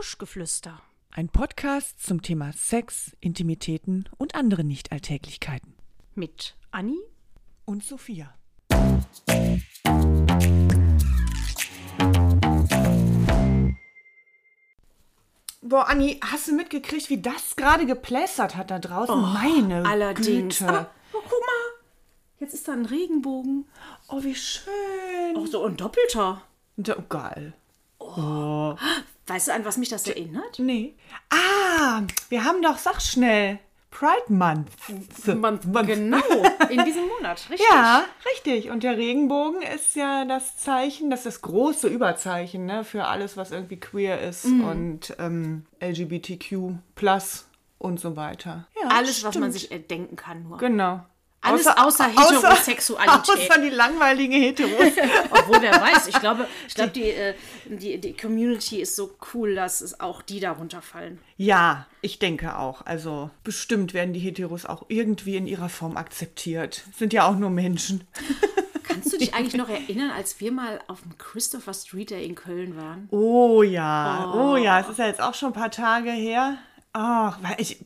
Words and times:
Buschgeflüster. 0.00 0.80
Ein 1.10 1.28
Podcast 1.28 2.02
zum 2.02 2.22
Thema 2.22 2.54
Sex, 2.54 3.14
Intimitäten 3.20 4.08
und 4.16 4.34
andere 4.34 4.64
Nichtalltäglichkeiten. 4.64 5.74
Mit 6.14 6.56
Anni 6.70 6.96
Und 7.66 7.84
Sophia. 7.84 8.32
Boah, 15.62 15.88
Anni, 15.88 16.18
hast 16.24 16.48
du 16.48 16.52
mitgekriegt, 16.54 17.10
wie 17.10 17.20
das 17.20 17.54
gerade 17.56 17.84
geplästert 17.84 18.56
hat 18.56 18.70
da 18.70 18.78
draußen? 18.78 19.14
Meine 19.20 19.84
Allerdings. 19.86 20.58
Güte. 20.58 20.68
Aber 20.68 20.90
oh, 21.12 21.18
guck 21.22 21.30
mal, 21.40 21.84
jetzt 22.38 22.54
ist 22.54 22.66
da 22.66 22.72
ein 22.72 22.86
Regenbogen. 22.86 23.66
oh, 24.08 24.22
wie 24.22 24.34
schön. 24.34 25.36
Oh, 25.36 25.46
so 25.46 25.64
ein 25.66 25.76
doppelter. 25.76 26.42
Da- 26.76 26.96
Oh, 26.98 27.02
geil. 27.10 27.52
Weißt 29.30 29.46
du, 29.48 29.52
an 29.54 29.64
was 29.64 29.76
mich 29.76 29.88
das 29.88 30.06
erinnert? 30.08 30.58
Nee. 30.58 30.94
Ah, 31.30 32.02
wir 32.30 32.44
haben 32.44 32.62
doch, 32.62 32.78
sag 32.78 33.00
schnell, 33.00 33.60
Pride 33.92 34.26
Month. 34.32 34.70
Man, 35.26 35.60
genau, 35.86 36.18
in 36.68 36.84
diesem 36.84 37.06
Monat, 37.06 37.46
richtig. 37.48 37.66
Ja, 37.72 38.04
richtig. 38.32 38.70
Und 38.70 38.82
der 38.82 38.96
Regenbogen 38.96 39.62
ist 39.62 39.94
ja 39.94 40.24
das 40.24 40.56
Zeichen, 40.58 41.10
das 41.10 41.20
ist 41.20 41.26
das 41.26 41.42
große 41.42 41.86
Überzeichen 41.88 42.66
ne, 42.66 42.82
für 42.84 43.04
alles, 43.06 43.36
was 43.36 43.52
irgendwie 43.52 43.78
queer 43.78 44.20
ist 44.20 44.46
Mhm. 44.46 44.64
und 44.64 45.16
ähm, 45.20 45.66
LGBTQ 45.80 46.72
und 47.78 47.98
so 48.00 48.16
weiter. 48.16 48.66
Ja, 48.82 48.88
Alles, 48.88 49.22
was 49.24 49.34
man 49.36 49.50
stimmt. 49.50 49.52
sich 49.54 49.70
erdenken 49.72 50.16
kann 50.16 50.42
nur. 50.42 50.58
Genau. 50.58 51.00
Alles 51.42 51.66
außer 51.66 52.04
Heterosexualität. 52.08 53.08
Außer 53.50 53.60
die 53.62 53.70
langweiligen 53.70 54.32
Heteros. 54.40 54.92
Obwohl, 55.30 55.62
wer 55.62 55.72
weiß, 55.80 56.08
ich 56.08 56.18
glaube, 56.20 56.46
ich 56.68 56.74
glaube 56.74 56.90
die, 56.90 57.10
äh, 57.10 57.34
die, 57.66 57.98
die 57.98 58.14
Community 58.16 58.80
ist 58.80 58.94
so 58.94 59.16
cool, 59.32 59.54
dass 59.54 59.80
es 59.80 60.00
auch 60.00 60.20
die 60.22 60.40
darunter 60.40 60.82
fallen. 60.82 61.18
ja, 61.36 61.86
ich 62.02 62.18
denke 62.18 62.56
auch. 62.56 62.84
Also 62.86 63.30
bestimmt 63.44 63.92
werden 63.94 64.12
die 64.14 64.20
Heteros 64.20 64.64
auch 64.66 64.84
irgendwie 64.88 65.36
in 65.36 65.46
ihrer 65.46 65.68
Form 65.68 65.96
akzeptiert. 65.98 66.82
Sind 66.96 67.12
ja 67.12 67.26
auch 67.26 67.36
nur 67.36 67.50
Menschen. 67.50 68.06
Kannst 68.84 69.12
du 69.12 69.18
dich 69.18 69.34
eigentlich 69.34 69.54
noch 69.54 69.68
erinnern, 69.68 70.10
als 70.10 70.40
wir 70.40 70.50
mal 70.52 70.80
auf 70.88 71.00
dem 71.02 71.16
Christopher 71.16 71.72
Street 71.74 72.10
Day 72.10 72.24
in 72.26 72.34
Köln 72.34 72.76
waren? 72.76 73.08
Oh 73.10 73.62
ja, 73.62 74.32
oh, 74.34 74.56
ja, 74.56 74.80
es 74.80 74.88
ist 74.88 74.98
ja 74.98 75.06
jetzt 75.06 75.20
auch 75.22 75.34
schon 75.34 75.50
ein 75.50 75.54
paar 75.54 75.70
Tage 75.70 76.10
her. 76.10 76.58
Ach, 76.92 77.38
weil 77.40 77.54
ich, 77.58 77.78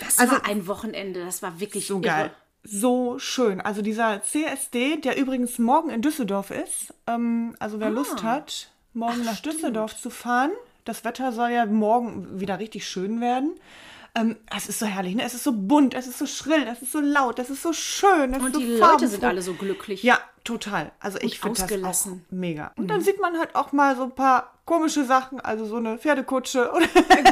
Das 0.00 0.18
Also- 0.18 0.32
war 0.32 0.44
ein 0.46 0.66
Wochenende, 0.66 1.24
das 1.24 1.40
war 1.42 1.60
wirklich 1.60 1.86
So 1.86 1.94
irre. 1.98 2.02
geil. 2.02 2.30
So 2.62 3.18
schön. 3.18 3.60
Also 3.60 3.82
dieser 3.82 4.22
CSD, 4.22 4.96
der 4.98 5.16
übrigens 5.16 5.58
morgen 5.58 5.90
in 5.90 6.02
Düsseldorf 6.02 6.50
ist. 6.50 6.94
Ähm, 7.06 7.56
also 7.58 7.80
wer 7.80 7.90
Lust 7.90 8.22
hat, 8.22 8.70
morgen 8.92 9.24
nach 9.24 9.40
Düsseldorf 9.40 9.96
zu 9.96 10.10
fahren. 10.10 10.50
Das 10.84 11.04
Wetter 11.04 11.32
soll 11.32 11.50
ja 11.50 11.66
morgen 11.66 12.40
wieder 12.40 12.58
richtig 12.58 12.86
schön 12.86 13.20
werden. 13.20 13.54
Ähm, 14.14 14.36
es 14.54 14.68
ist 14.68 14.78
so 14.80 14.86
herrlich, 14.86 15.14
ne? 15.14 15.22
Es 15.22 15.34
ist 15.34 15.44
so 15.44 15.52
bunt, 15.52 15.94
es 15.94 16.06
ist 16.06 16.18
so 16.18 16.26
schrill, 16.26 16.66
es 16.70 16.82
ist 16.82 16.92
so 16.92 17.00
laut, 17.00 17.38
es 17.38 17.48
ist 17.50 17.62
so 17.62 17.72
schön. 17.72 18.34
Und 18.34 18.54
so 18.54 18.58
die 18.60 18.66
Leute 18.66 18.80
farbenfroh. 18.80 19.06
sind 19.06 19.24
alle 19.24 19.42
so 19.42 19.54
glücklich. 19.54 20.02
Ja, 20.02 20.18
total. 20.42 20.90
Also 20.98 21.18
ich 21.20 21.38
finde 21.38 21.60
das. 21.80 22.06
Mhm. 22.06 22.12
auch 22.12 22.30
mega. 22.30 22.72
Und 22.76 22.88
dann 22.88 23.00
sieht 23.02 23.20
man 23.20 23.38
halt 23.38 23.54
auch 23.54 23.70
mal 23.72 23.94
so 23.96 24.02
ein 24.04 24.14
paar 24.14 24.54
komische 24.64 25.04
Sachen, 25.04 25.40
also 25.40 25.64
so 25.64 25.76
eine 25.76 25.98
Pferdekutsche 25.98 26.70
oder 26.72 26.86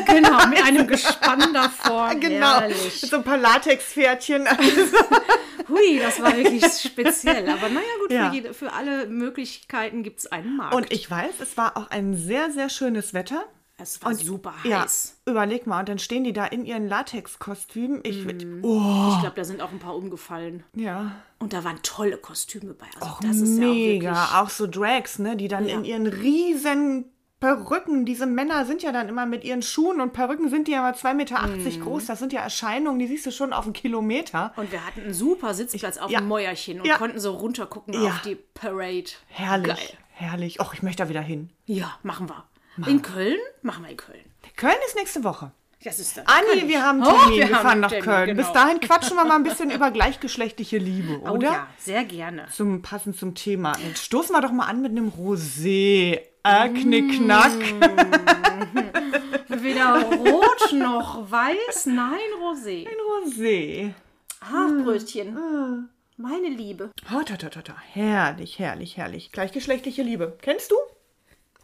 Genau, 0.06 0.46
mit 0.46 0.62
einem 0.64 0.86
Gespann 0.86 1.52
davor. 1.52 2.14
genau, 2.20 2.60
Herrlich. 2.60 3.02
mit 3.02 3.10
so 3.10 3.16
ein 3.16 3.24
paar 3.24 3.38
Latexpferdchen. 3.38 4.46
Hui, 5.68 5.98
das 6.00 6.20
war 6.22 6.34
wirklich 6.36 6.64
speziell. 6.82 7.48
Aber 7.48 7.68
naja, 7.68 7.86
gut, 8.00 8.10
Ja. 8.12 8.28
für, 8.30 8.34
jede, 8.34 8.54
für 8.54 8.72
alle 8.72 9.06
Möglichkeiten 9.06 10.02
gibt 10.02 10.20
es 10.20 10.26
einen 10.32 10.56
Markt. 10.56 10.74
Und 10.74 10.90
ich 10.92 11.10
weiß, 11.10 11.34
es 11.40 11.56
war 11.56 11.76
auch 11.76 11.90
ein 11.90 12.14
sehr, 12.16 12.50
sehr 12.50 12.68
schönes 12.70 13.14
Wetter. 13.14 13.44
Es 13.78 14.02
war 14.02 14.14
super 14.14 14.52
Ja, 14.64 14.82
heiß. 14.82 15.16
überleg 15.26 15.66
mal, 15.66 15.80
und 15.80 15.88
dann 15.88 15.98
stehen 15.98 16.24
die 16.24 16.32
da 16.32 16.44
in 16.44 16.66
ihren 16.66 16.88
Latexkostümen. 16.88 18.00
Ich, 18.04 18.24
Mhm. 18.24 18.60
oh, 18.64 19.12
Ich 19.14 19.20
glaube, 19.20 19.36
da 19.36 19.44
sind 19.44 19.60
auch 19.62 19.72
ein 19.72 19.78
paar 19.78 19.96
umgefallen. 19.96 20.64
ja, 20.74 21.12
Und 21.38 21.52
da 21.52 21.62
waren 21.64 21.78
tolle 21.82 22.16
Kostüme 22.18 22.74
bei. 22.74 22.86
Also 22.96 23.06
auch 23.06 23.20
das 23.20 23.36
ist 23.36 23.58
mega. 23.58 24.04
ja 24.04 24.12
auch 24.12 24.16
wirklich. 24.16 24.34
auch 24.42 24.50
so 24.50 24.66
Drags, 24.66 25.18
ne, 25.18 25.36
die 25.36 25.48
dann 25.48 25.66
Ja. 25.68 25.74
in 25.76 25.84
ihren 25.84 26.06
riesen 26.06 27.06
Perücken, 27.40 28.04
diese 28.04 28.26
Männer 28.26 28.64
sind 28.66 28.82
ja 28.82 28.90
dann 28.90 29.08
immer 29.08 29.24
mit 29.24 29.44
ihren 29.44 29.62
Schuhen 29.62 30.00
und 30.00 30.12
Perücken 30.12 30.48
sind 30.48 30.66
die 30.66 30.72
ja 30.72 30.82
mal 30.82 30.94
2,80 30.96 31.14
Meter 31.14 31.78
Mhm. 31.78 31.84
groß. 31.84 32.06
Das 32.06 32.18
sind 32.18 32.32
ja 32.32 32.40
Erscheinungen, 32.40 32.98
die 32.98 33.06
siehst 33.06 33.26
du 33.26 33.30
schon 33.30 33.52
auf 33.52 33.62
einen 33.64 33.74
Kilometer. 33.74 34.52
Und 34.56 34.72
wir 34.72 34.84
hatten 34.84 35.02
einen 35.02 35.14
super 35.14 35.54
Sitzplatz 35.54 35.98
auf 35.98 36.10
ja. 36.10 36.18
dem 36.18 36.26
Mäuerchen 36.26 36.80
und 36.80 36.86
Ja. 36.88 36.96
konnten 36.98 37.20
so 37.20 37.30
runtergucken 37.34 37.94
Ja. 37.94 38.08
auf 38.10 38.22
die 38.22 38.34
Parade. 38.34 39.04
Herrlich, 39.28 39.68
Geil. 39.68 39.98
herrlich. 40.14 40.60
Och, 40.60 40.74
ich 40.74 40.82
möchte 40.82 41.04
da 41.04 41.08
wieder 41.08 41.20
hin. 41.20 41.50
Ja, 41.66 41.96
machen 42.02 42.28
wir. 42.28 42.42
In 42.86 43.02
Köln? 43.02 43.38
Machen 43.62 43.84
wir 43.84 43.90
in 43.90 43.96
Köln. 43.96 44.20
Köln 44.56 44.76
ist 44.86 44.96
nächste 44.96 45.24
Woche. 45.24 45.50
Das 45.84 45.98
ist 46.00 46.16
das. 46.16 46.24
Anni, 46.26 46.66
wir 46.68 46.82
haben 46.82 47.02
einen 47.02 47.12
Oh, 47.12 47.16
Termin, 47.18 47.38
wir 47.38 47.48
wir 47.48 47.54
haben 47.56 47.62
fahren 47.62 47.80
nach 47.80 47.88
Termin, 47.90 48.04
Köln. 48.04 48.26
genau. 48.30 48.42
Bis 48.42 48.52
dahin 48.52 48.80
quatschen 48.80 49.16
wir 49.16 49.24
mal 49.24 49.36
ein 49.36 49.44
bisschen 49.44 49.70
über 49.74 49.90
gleichgeschlechtliche 49.92 50.78
Liebe, 50.78 51.20
Oh 51.24 51.30
oder? 51.34 51.46
ja, 51.52 51.66
sehr 51.78 52.04
gerne. 52.04 52.46
Zum, 52.52 52.82
passend 52.82 53.16
zum 53.16 53.34
Thema. 53.36 53.72
Jetzt 53.86 54.04
stoßen 54.04 54.34
wir 54.34 54.40
doch 54.40 54.50
mal 54.52 54.66
an 54.66 54.82
mit 54.82 54.90
einem 54.90 55.08
Rosé. 55.10 56.20
Äh, 56.44 56.68
knickknack. 56.70 57.52
Weder 59.48 60.02
rot 60.02 60.72
noch 60.72 61.30
weiß, 61.30 61.86
nein, 61.86 62.18
Rosé. 62.40 62.86
Ein 62.86 63.26
Rosé. 63.26 63.92
Haarbrötchen. 64.40 65.88
Meine 66.16 66.48
Liebe. 66.48 66.90
Oh, 67.14 67.22
ta, 67.22 67.36
ta, 67.36 67.48
ta, 67.48 67.62
ta. 67.62 67.74
Herrlich, 67.92 68.58
herrlich, 68.58 68.96
herrlich. 68.96 69.30
Gleichgeschlechtliche 69.32 70.02
Liebe. 70.02 70.36
Kennst 70.42 70.70
du 70.70 70.76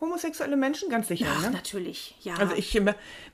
homosexuelle 0.04 0.56
Menschen? 0.56 0.88
Ganz 0.90 1.08
sicher, 1.08 1.26
Ach, 1.28 1.42
ne? 1.42 1.50
natürlich, 1.50 2.14
ja. 2.20 2.34
Also 2.34 2.54
ich, 2.54 2.80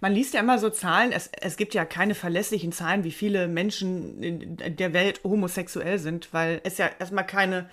man 0.01 0.13
liest 0.13 0.35
ja 0.35 0.41
immer 0.41 0.59
so 0.59 0.71
Zahlen, 0.71 1.13
es, 1.13 1.31
es 1.41 1.57
gibt 1.57 1.75
ja 1.75 1.85
keine 1.85 2.15
verlässlichen 2.15 2.73
Zahlen, 2.73 3.05
wie 3.05 3.13
viele 3.13 3.49
Menschen 3.49 4.23
in 4.23 4.77
der 4.77 4.93
Welt 4.93 5.21
homosexuell 5.25 5.99
sind, 5.99 6.33
weil 6.33 6.61
es 6.65 6.79
ja 6.79 6.91
erstmal 6.99 7.27
keine, 7.27 7.69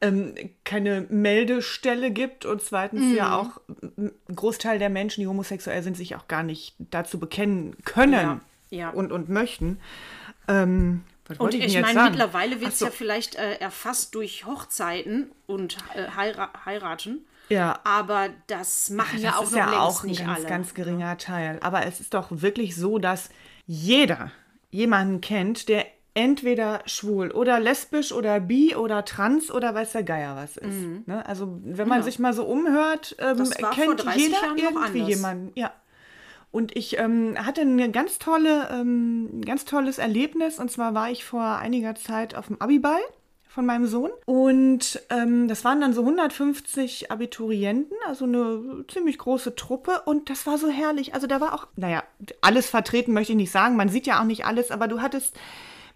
ähm, 0.00 0.34
keine 0.64 1.06
Meldestelle 1.08 2.10
gibt 2.10 2.44
und 2.46 2.62
zweitens 2.62 3.14
ja 3.14 3.36
auch 3.36 3.60
ein 3.96 4.12
Großteil 4.34 4.78
der 4.78 4.90
Menschen, 4.90 5.20
die 5.20 5.26
homosexuell 5.26 5.82
sind, 5.82 5.96
sich 5.96 6.16
auch 6.16 6.26
gar 6.26 6.42
nicht 6.42 6.74
dazu 6.78 7.18
bekennen 7.18 7.76
können 7.84 8.12
Ja, 8.12 8.40
ja. 8.70 8.90
Und, 8.90 9.12
und 9.12 9.28
möchten. 9.28 9.78
Ähm, 10.48 11.04
und 11.38 11.54
ich, 11.54 11.72
jetzt 11.72 11.82
meine, 11.82 12.10
mittlerweile 12.10 12.60
wird 12.60 12.72
es 12.72 12.80
so, 12.80 12.86
ja 12.86 12.90
vielleicht 12.90 13.36
äh, 13.36 13.54
erfasst 13.56 14.14
durch 14.14 14.46
Hochzeiten 14.46 15.30
und 15.46 15.76
äh, 15.94 16.08
heira 16.16 16.50
heiraten. 16.64 17.24
Ja. 17.50 17.80
Aber 17.84 18.28
das 18.46 18.90
machen 18.90 19.18
ja 19.20 19.30
das 19.30 19.38
auch 19.38 19.42
ist 19.44 19.50
noch 19.50 19.58
ja 19.58 19.80
auch 19.80 20.02
ein 20.04 20.08
nicht 20.10 20.24
ganz, 20.24 20.38
alle. 20.38 20.48
ganz 20.48 20.74
geringer 20.74 21.18
Teil. 21.18 21.58
Aber 21.62 21.84
es 21.86 22.00
ist 22.00 22.14
doch 22.14 22.28
wirklich 22.30 22.76
so, 22.76 22.98
dass 22.98 23.28
jeder 23.66 24.30
jemanden 24.70 25.20
kennt, 25.20 25.68
der 25.68 25.86
entweder 26.14 26.82
schwul 26.86 27.30
oder 27.30 27.60
lesbisch 27.60 28.12
oder 28.12 28.40
bi 28.40 28.74
oder 28.74 29.04
trans 29.04 29.50
oder 29.50 29.74
weiß 29.74 29.92
der 29.92 30.02
Geier 30.02 30.34
was 30.36 30.56
ist. 30.56 31.06
Ne? 31.06 31.24
Also 31.26 31.58
wenn 31.62 31.86
man 31.88 32.02
sich 32.02 32.18
mal 32.18 32.32
so 32.32 32.44
umhört, 32.44 33.14
ähm, 33.20 33.38
Mhm. 33.38 33.50
Kennt 33.72 34.04
30 34.04 34.22
jeder 34.22 34.36
Jahren 34.42 34.58
irgendwie 34.58 35.02
jemanden. 35.02 35.52
Ja. 35.54 35.72
Und 36.52 36.76
ich 36.76 36.98
ähm, 36.98 37.34
hatte 37.38 37.60
ein 37.60 37.92
ganz, 37.92 38.18
tolle, 38.18 38.68
ähm, 38.72 39.40
ganz 39.44 39.64
tolles 39.64 39.98
Erlebnis. 39.98 40.58
Und 40.58 40.68
zwar 40.70 40.94
war 40.94 41.08
ich 41.10 41.24
vor 41.24 41.44
einiger 41.58 41.94
Zeit 41.94 42.34
auf 42.34 42.48
dem 42.48 42.60
Abiball 42.60 43.00
von 43.50 43.66
meinem 43.66 43.86
Sohn. 43.86 44.10
Und 44.26 45.02
ähm, 45.10 45.48
das 45.48 45.64
waren 45.64 45.80
dann 45.80 45.92
so 45.92 46.02
150 46.02 47.10
Abiturienten, 47.10 47.96
also 48.06 48.24
eine 48.24 48.84
ziemlich 48.88 49.18
große 49.18 49.56
Truppe. 49.56 50.02
Und 50.04 50.30
das 50.30 50.46
war 50.46 50.56
so 50.56 50.68
herrlich. 50.68 51.14
Also 51.14 51.26
da 51.26 51.40
war 51.40 51.54
auch, 51.54 51.66
naja, 51.74 52.04
alles 52.40 52.70
vertreten 52.70 53.12
möchte 53.12 53.32
ich 53.32 53.36
nicht 53.36 53.50
sagen. 53.50 53.76
Man 53.76 53.88
sieht 53.88 54.06
ja 54.06 54.20
auch 54.20 54.24
nicht 54.24 54.46
alles, 54.46 54.70
aber 54.70 54.86
du 54.86 55.02
hattest 55.02 55.34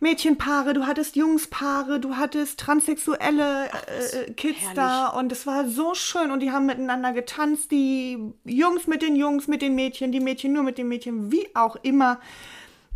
Mädchenpaare, 0.00 0.74
du 0.74 0.86
hattest 0.86 1.14
Jungspaare, 1.14 2.00
du 2.00 2.16
hattest 2.16 2.58
transsexuelle 2.58 3.66
äh, 3.66 4.32
Kids 4.32 4.60
herrlich. 4.60 4.74
da 4.74 5.06
und 5.06 5.30
es 5.30 5.46
war 5.46 5.68
so 5.68 5.94
schön 5.94 6.32
und 6.32 6.40
die 6.40 6.50
haben 6.50 6.66
miteinander 6.66 7.12
getanzt, 7.12 7.70
die 7.70 8.18
Jungs 8.44 8.88
mit 8.88 9.00
den 9.00 9.14
Jungs, 9.14 9.46
mit 9.46 9.62
den 9.62 9.76
Mädchen, 9.76 10.10
die 10.10 10.20
Mädchen 10.20 10.52
nur 10.52 10.64
mit 10.64 10.76
den 10.76 10.88
Mädchen, 10.88 11.30
wie 11.30 11.46
auch 11.54 11.76
immer. 11.76 12.18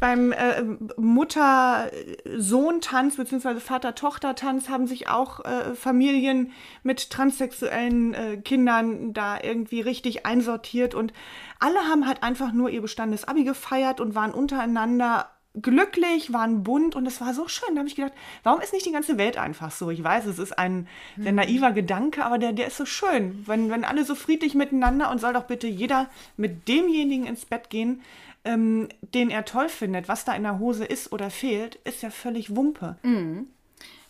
Beim 0.01 0.33
äh, 0.33 0.63
Mutter-Sohn-Tanz 0.97 3.17
bzw. 3.17 3.59
Vater-Tochter-Tanz 3.59 4.69
haben 4.69 4.87
sich 4.87 5.09
auch 5.09 5.45
äh, 5.45 5.75
Familien 5.75 6.53
mit 6.85 7.11
transsexuellen 7.11 8.15
äh, 8.15 8.37
Kindern 8.37 9.13
da 9.13 9.41
irgendwie 9.43 9.81
richtig 9.81 10.25
einsortiert 10.25 10.95
und 10.95 11.13
alle 11.59 11.81
haben 11.81 12.07
halt 12.07 12.23
einfach 12.23 12.53
nur 12.53 12.71
ihr 12.71 12.81
bestandenes 12.81 13.25
Abi 13.25 13.43
gefeiert 13.43 14.01
und 14.01 14.15
waren 14.15 14.33
untereinander 14.33 15.31
glücklich, 15.63 16.33
waren 16.33 16.63
bunt 16.63 16.95
und 16.95 17.07
es 17.07 17.21
war 17.21 17.35
so 17.35 17.49
schön. 17.49 17.75
Da 17.75 17.81
habe 17.81 17.89
ich 17.89 17.97
gedacht, 17.97 18.13
warum 18.43 18.61
ist 18.61 18.73
nicht 18.73 18.87
die 18.87 18.93
ganze 18.93 19.19
Welt 19.19 19.39
einfach 19.39 19.71
so? 19.71 19.91
Ich 19.91 20.03
weiß, 20.03 20.27
es 20.27 20.39
ist 20.39 20.59
ein 20.59 20.89
sehr 21.17 21.33
naiver 21.33 21.73
Gedanke, 21.73 22.25
aber 22.25 22.39
der, 22.39 22.53
der 22.53 22.69
ist 22.69 22.77
so 22.77 22.87
schön. 22.87 23.43
Wenn, 23.47 23.71
wenn 23.71 23.85
alle 23.85 24.05
so 24.05 24.15
friedlich 24.15 24.55
miteinander 24.55 25.11
und 25.11 25.21
soll 25.21 25.33
doch 25.33 25.45
bitte 25.45 25.67
jeder 25.67 26.09
mit 26.37 26.69
demjenigen 26.69 27.27
ins 27.27 27.45
Bett 27.45 27.71
gehen, 27.71 28.03
ähm, 28.49 28.89
den 29.03 29.31
er 29.31 29.45
toll 29.45 29.69
findet, 29.69 30.09
was 30.09 30.25
da 30.25 30.35
in 30.35 30.43
der 30.43 30.59
Hose 30.59 30.85
ist 30.85 31.13
oder 31.13 31.31
fehlt, 31.31 31.77
ist 31.85 32.03
ja 32.03 32.11
völlig 32.11 32.57
Wumpe. 32.57 32.97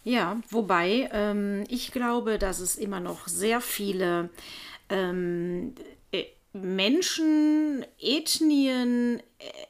Ja, 0.05 0.37
wobei 0.50 1.11
ähm, 1.12 1.64
ich 1.69 1.90
glaube, 1.93 2.38
dass 2.38 2.61
es 2.61 2.76
immer 2.76 3.00
noch 3.00 3.26
sehr 3.26 3.61
viele 3.61 4.31
ähm, 4.88 5.75
äh, 6.12 6.25
Menschen, 6.52 7.85
Ethnien, 8.00 9.23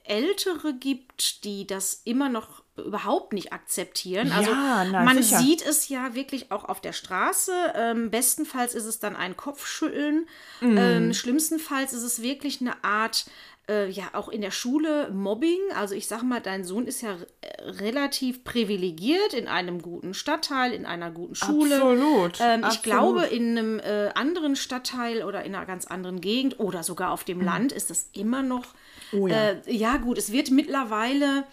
Ältere 0.04 0.74
gibt, 0.74 1.44
die 1.44 1.66
das 1.66 2.02
immer 2.04 2.28
noch 2.28 2.62
überhaupt 2.76 3.32
nicht 3.32 3.52
akzeptieren. 3.52 4.30
Also 4.32 4.50
Ja, 4.52 4.84
na, 4.84 5.02
man 5.02 5.20
sicher. 5.22 5.38
sieht 5.40 5.62
es 5.66 5.88
ja 5.88 6.14
wirklich 6.14 6.52
auch 6.52 6.64
auf 6.64 6.80
der 6.80 6.92
Straße. 6.92 7.52
Ähm, 7.74 8.10
bestenfalls 8.10 8.74
ist 8.74 8.84
es 8.84 9.00
dann 9.00 9.16
ein 9.16 9.36
Kopfschütteln. 9.36 10.26
Mhm. 10.60 10.78
Ähm, 10.78 11.14
schlimmstenfalls 11.14 11.92
ist 11.92 12.04
es 12.04 12.22
wirklich 12.22 12.60
eine 12.60 12.82
Art, 12.84 13.26
äh, 13.68 13.88
ja 13.90 14.04
auch 14.12 14.28
in 14.28 14.40
der 14.40 14.50
Schule 14.50 15.10
Mobbing. 15.12 15.58
Also 15.74 15.94
ich 15.94 16.06
sag 16.06 16.22
mal, 16.22 16.40
dein 16.40 16.64
Sohn 16.64 16.86
ist 16.86 17.02
ja 17.02 17.16
äh, 17.40 17.62
relativ 17.62 18.44
privilegiert 18.44 19.34
in 19.34 19.46
einem 19.48 19.82
guten 19.82 20.14
Stadtteil, 20.14 20.72
in 20.72 20.86
einer 20.86 21.10
guten 21.10 21.34
Schule. 21.34 21.76
Absolut, 21.76 22.38
Ähm, 22.40 22.60
ich 22.60 22.66
absolut. 22.66 22.82
glaube, 22.82 23.26
in 23.26 23.58
einem 23.58 23.78
äh, 23.80 24.10
anderen 24.14 24.56
Stadtteil 24.56 25.22
oder 25.22 25.44
in 25.44 25.54
einer 25.54 25.66
ganz 25.66 25.86
anderen 25.86 26.20
Gegend 26.20 26.58
oder 26.60 26.82
sogar 26.82 27.12
auf 27.12 27.24
dem 27.24 27.40
Land 27.40 27.72
ist 27.72 27.90
das 27.90 28.08
immer 28.12 28.42
noch. 28.42 28.64
Mhm. 29.12 29.20
Oh 29.20 29.26
ja. 29.26 29.50
Äh, 29.50 29.56
ja, 29.66 29.96
gut, 29.96 30.18
es 30.18 30.32
wird 30.32 30.50
mittlerweile 30.50 31.44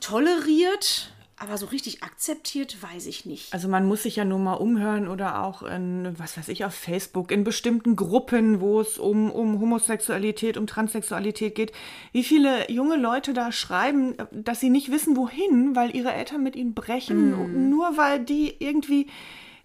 toleriert, 0.00 1.10
aber 1.40 1.56
so 1.56 1.66
richtig 1.66 2.02
akzeptiert, 2.02 2.82
weiß 2.82 3.06
ich 3.06 3.24
nicht. 3.24 3.52
Also 3.52 3.68
man 3.68 3.86
muss 3.86 4.02
sich 4.02 4.16
ja 4.16 4.24
nur 4.24 4.38
mal 4.38 4.54
umhören 4.54 5.08
oder 5.08 5.42
auch 5.42 5.62
in, 5.62 6.18
was 6.18 6.36
weiß 6.36 6.48
ich, 6.48 6.64
auf 6.64 6.74
Facebook, 6.74 7.30
in 7.30 7.44
bestimmten 7.44 7.96
Gruppen, 7.96 8.60
wo 8.60 8.80
es 8.80 8.98
um, 8.98 9.30
um 9.30 9.60
Homosexualität, 9.60 10.56
um 10.56 10.66
Transsexualität 10.66 11.54
geht, 11.54 11.72
wie 12.12 12.24
viele 12.24 12.70
junge 12.70 12.96
Leute 12.96 13.32
da 13.32 13.52
schreiben, 13.52 14.14
dass 14.32 14.60
sie 14.60 14.70
nicht 14.70 14.90
wissen, 14.90 15.16
wohin, 15.16 15.76
weil 15.76 15.94
ihre 15.94 16.12
Eltern 16.12 16.42
mit 16.42 16.56
ihnen 16.56 16.74
brechen, 16.74 17.70
nur 17.70 17.96
weil 17.96 18.20
die 18.20 18.54
irgendwie 18.58 19.06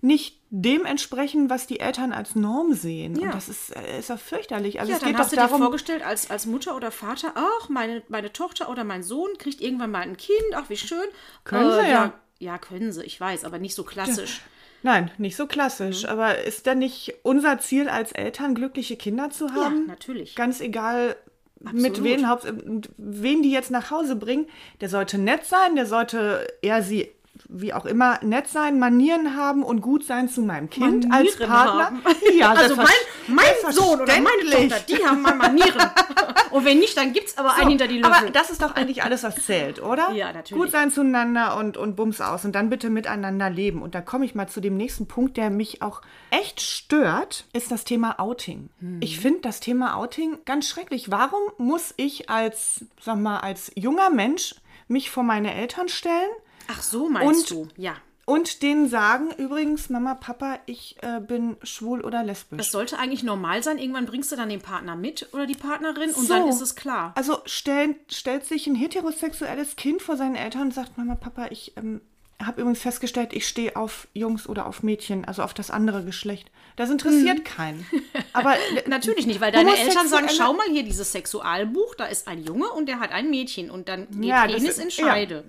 nicht 0.04 0.40
dem 0.50 0.86
entsprechen, 0.86 1.50
was 1.50 1.66
die 1.66 1.80
Eltern 1.80 2.12
als 2.12 2.36
Norm 2.36 2.74
sehen. 2.74 3.16
Ja. 3.16 3.28
Und 3.28 3.36
das 3.36 3.50
ist, 3.50 3.76
äh, 3.76 4.00
ist 4.00 4.10
ja 4.10 4.18
fürchterlich. 4.18 4.80
Also 4.80 4.92
Ja, 4.92 4.98
es 4.98 5.04
geht 5.04 5.18
hast 5.18 5.26
doch 5.28 5.30
du 5.30 5.36
dir 5.36 5.48
darum, 5.48 5.62
vorgestellt, 5.62 6.06
als, 6.06 6.30
als 6.30 6.46
Mutter 6.46 6.76
oder 6.76 6.92
Vater, 6.92 7.34
ach, 7.36 7.70
meine, 7.70 8.04
meine 8.10 8.32
Tochter 8.32 8.70
oder 8.70 8.84
mein 8.84 9.02
Sohn 9.02 9.38
kriegt 9.38 9.62
irgendwann 9.62 9.92
mal 9.92 10.02
ein 10.02 10.18
Kind, 10.18 10.54
ach, 10.54 10.70
wie 10.70 10.78
schön. 10.78 11.08
Können 11.44 11.72
sie 11.72 11.78
ja. 11.78 11.88
ja. 11.88 12.14
Ja, 12.40 12.58
können 12.58 12.92
sie, 12.92 13.04
ich 13.04 13.20
weiß, 13.20 13.46
aber 13.46 13.58
nicht 13.58 13.74
so 13.74 13.84
klassisch. 13.84 14.42
Nein, 14.84 15.10
nicht 15.18 15.38
so 15.38 15.48
klassisch. 15.48 16.04
Aber 16.06 16.40
ist 16.40 16.66
denn 16.66 16.80
nicht 16.80 17.14
unser 17.24 17.60
Ziel 17.60 17.88
als 17.88 18.12
Eltern, 18.12 18.54
glückliche 18.54 18.98
Kinder 18.98 19.30
zu 19.30 19.54
haben? 19.54 19.88
natürlich. 19.88 20.36
Ganz 20.36 20.60
egal, 20.60 21.16
mit 21.62 21.92
Absolut. 21.92 22.04
wen, 22.04 22.30
Haupt, 22.30 22.54
wen 22.98 23.42
die 23.42 23.52
jetzt 23.52 23.72
nach 23.72 23.90
Hause 23.90 24.18
bringen. 24.18 24.48
Der 24.82 24.90
sollte 24.90 25.18
nett 25.18 25.46
sein, 25.46 25.76
der 25.76 25.86
sollte 25.86 26.46
er 26.62 26.84
sie 26.84 27.10
wie 27.50 27.74
auch 27.74 27.86
immer 27.86 28.20
nett 28.24 28.48
sein, 28.48 28.80
Manieren 28.80 29.36
haben 29.36 29.64
und 29.64 29.82
gut 29.82 30.06
sein 30.06 30.30
zu 30.30 30.42
meinem 30.42 30.70
Kind 30.70 31.06
als 31.12 31.40
Manieren 31.40 31.50
Partner. 31.50 31.86
haben. 31.86 32.02
Ja, 32.38 32.52
also 32.52 32.76
mein, 32.76 32.88
mein 33.28 33.72
Sohn 33.72 34.02
oder 34.02 34.14
meine. 34.14 34.50
Tochter, 34.50 34.80
die 34.88 35.06
haben 35.06 35.22
mal 35.22 35.36
Manieren. 35.36 35.80
Und 36.52 36.66
wenn 36.66 36.78
nicht, 36.78 36.96
dann 36.96 37.14
gibt 37.14 37.30
es 37.30 37.38
aber 37.40 37.56
einen 37.56 37.70
hinter 37.70 37.88
die 37.88 37.98
Löffel. 37.98 38.14
Aber 38.14 38.30
das 38.30 38.52
ist 38.52 38.62
doch 38.62 38.76
eigentlich 38.76 39.02
alles, 39.02 39.24
was 39.24 39.44
zählt, 39.44 39.82
oder? 39.82 40.12
Ja, 40.12 40.32
natürlich. 40.32 40.62
Gut 40.62 40.72
sein 40.72 40.92
zueinander 40.92 41.58
und, 41.58 41.78
und 41.78 41.96
Bums 41.96 42.22
aus 42.22 42.46
und 42.46 42.54
dann 42.54 42.70
bitte 42.70 42.92
miteinander 42.92 43.50
leben. 43.50 43.82
Und 43.82 43.96
da 43.96 44.02
komme 44.02 44.26
ich 44.26 44.36
mal 44.36 44.48
zu 44.48 44.62
dem 44.62 44.78
nächsten 44.78 45.08
Punkt, 45.08 45.36
der 45.38 45.50
mich 45.50 45.82
auch 45.82 46.04
echt 46.30 46.62
stört, 46.62 47.46
ist 47.54 47.72
das 47.72 47.86
Thema 47.86 48.20
Outing. 48.20 48.70
Hm. 48.80 49.00
Ich 49.02 49.20
finde 49.20 49.42
das 49.42 49.62
Thema 49.62 49.96
Outing 49.96 50.38
ganz 50.46 50.68
schrecklich. 50.68 51.10
Warum 51.10 51.42
muss 51.58 51.96
ich 51.98 52.30
als, 52.30 52.86
sag 53.02 53.18
mal, 53.18 53.40
als 53.40 53.72
junger 53.76 54.12
Mensch 54.12 54.54
mich 54.88 55.10
vor 55.10 55.24
meine 55.24 55.56
Eltern 55.56 55.90
stellen 55.90 56.30
Ach 56.68 56.82
so, 56.82 57.10
meinst 57.10 57.52
Und- 57.52 57.70
du? 57.78 57.82
Ja. 57.82 57.96
und 58.26 58.62
denen 58.64 58.88
sagen, 58.88 59.32
übrigens, 59.38 59.90
Mama, 59.90 60.14
Papa, 60.16 60.60
ich 60.66 60.96
äh, 61.02 61.20
bin 61.20 61.58
schwul 61.64 62.02
oder 62.02 62.24
lesbisch? 62.24 62.58
Das 62.58 62.72
sollte 62.72 62.98
eigentlich 62.98 63.24
normal 63.24 63.62
sein. 63.64 63.78
Irgendwann 63.78 64.06
bringst 64.06 64.32
du 64.32 64.36
dann 64.38 64.48
den 64.50 64.62
Partner 64.62 64.96
mit 64.96 65.28
oder 65.34 65.46
die 65.46 65.56
Partnerin 65.56 66.12
und 66.12 66.28
So. 66.28 66.34
dann 66.34 66.48
ist 66.48 66.62
es 66.62 66.76
klar. 66.76 67.12
Also 67.16 67.40
stellt, 67.46 67.98
stellt 68.14 68.46
sich 68.46 68.66
ein 68.68 68.76
heterosexuelles 68.76 69.76
Kind 69.76 70.02
vor 70.02 70.16
seinen 70.18 70.36
Eltern 70.36 70.62
und 70.64 70.74
sagt, 70.74 70.98
Mama, 70.98 71.16
Papa, 71.16 71.48
ich 71.50 71.74
ähm, 71.76 72.00
habe 72.42 72.62
übrigens 72.62 72.82
festgestellt, 72.82 73.34
ich 73.34 73.48
stehe 73.48 73.76
auf 73.76 74.08
Jungs 74.14 74.48
oder 74.48 74.66
auf 74.68 74.84
Mädchen, 74.84 75.24
also 75.26 75.44
auf 75.44 75.54
das 75.54 75.70
andere 75.70 76.04
Geschlecht. 76.06 76.50
Das 76.78 76.90
interessiert 76.90 77.40
Mhm. 77.40 77.44
keinen. 77.44 77.86
Aber 78.34 78.56
Natürlich 78.88 79.28
nicht, 79.28 79.40
weil 79.42 79.52
deine 79.52 79.78
Eltern 79.78 80.08
sagen, 80.08 80.28
schau 80.30 80.54
mal 80.54 80.66
hier 80.72 80.84
dieses 80.84 81.12
Sexualbuch, 81.12 81.96
da 81.96 82.06
ist 82.06 82.28
ein 82.28 82.44
Junge 82.44 82.70
und 82.70 82.88
der 82.88 83.00
hat 83.02 83.12
ein 83.12 83.30
Mädchen 83.30 83.70
und 83.70 83.88
dann 83.90 84.08
geht 84.12 84.24
Ja, 84.26 84.46
Penis 84.46 84.78
in 84.78 84.92
Scheide. 84.92 85.44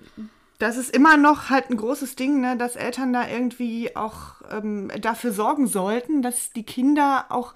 Das 0.59 0.77
ist 0.77 0.95
immer 0.95 1.17
noch 1.17 1.49
halt 1.49 1.69
ein 1.69 1.77
großes 1.77 2.15
Ding, 2.15 2.39
ne, 2.41 2.57
dass 2.57 2.75
Eltern 2.75 3.13
da 3.13 3.27
irgendwie 3.27 3.95
auch 3.95 4.41
ähm, 4.49 4.91
dafür 5.01 5.31
sorgen 5.31 5.67
sollten, 5.67 6.21
dass 6.21 6.51
die 6.51 6.63
Kinder 6.63 7.25
auch 7.29 7.53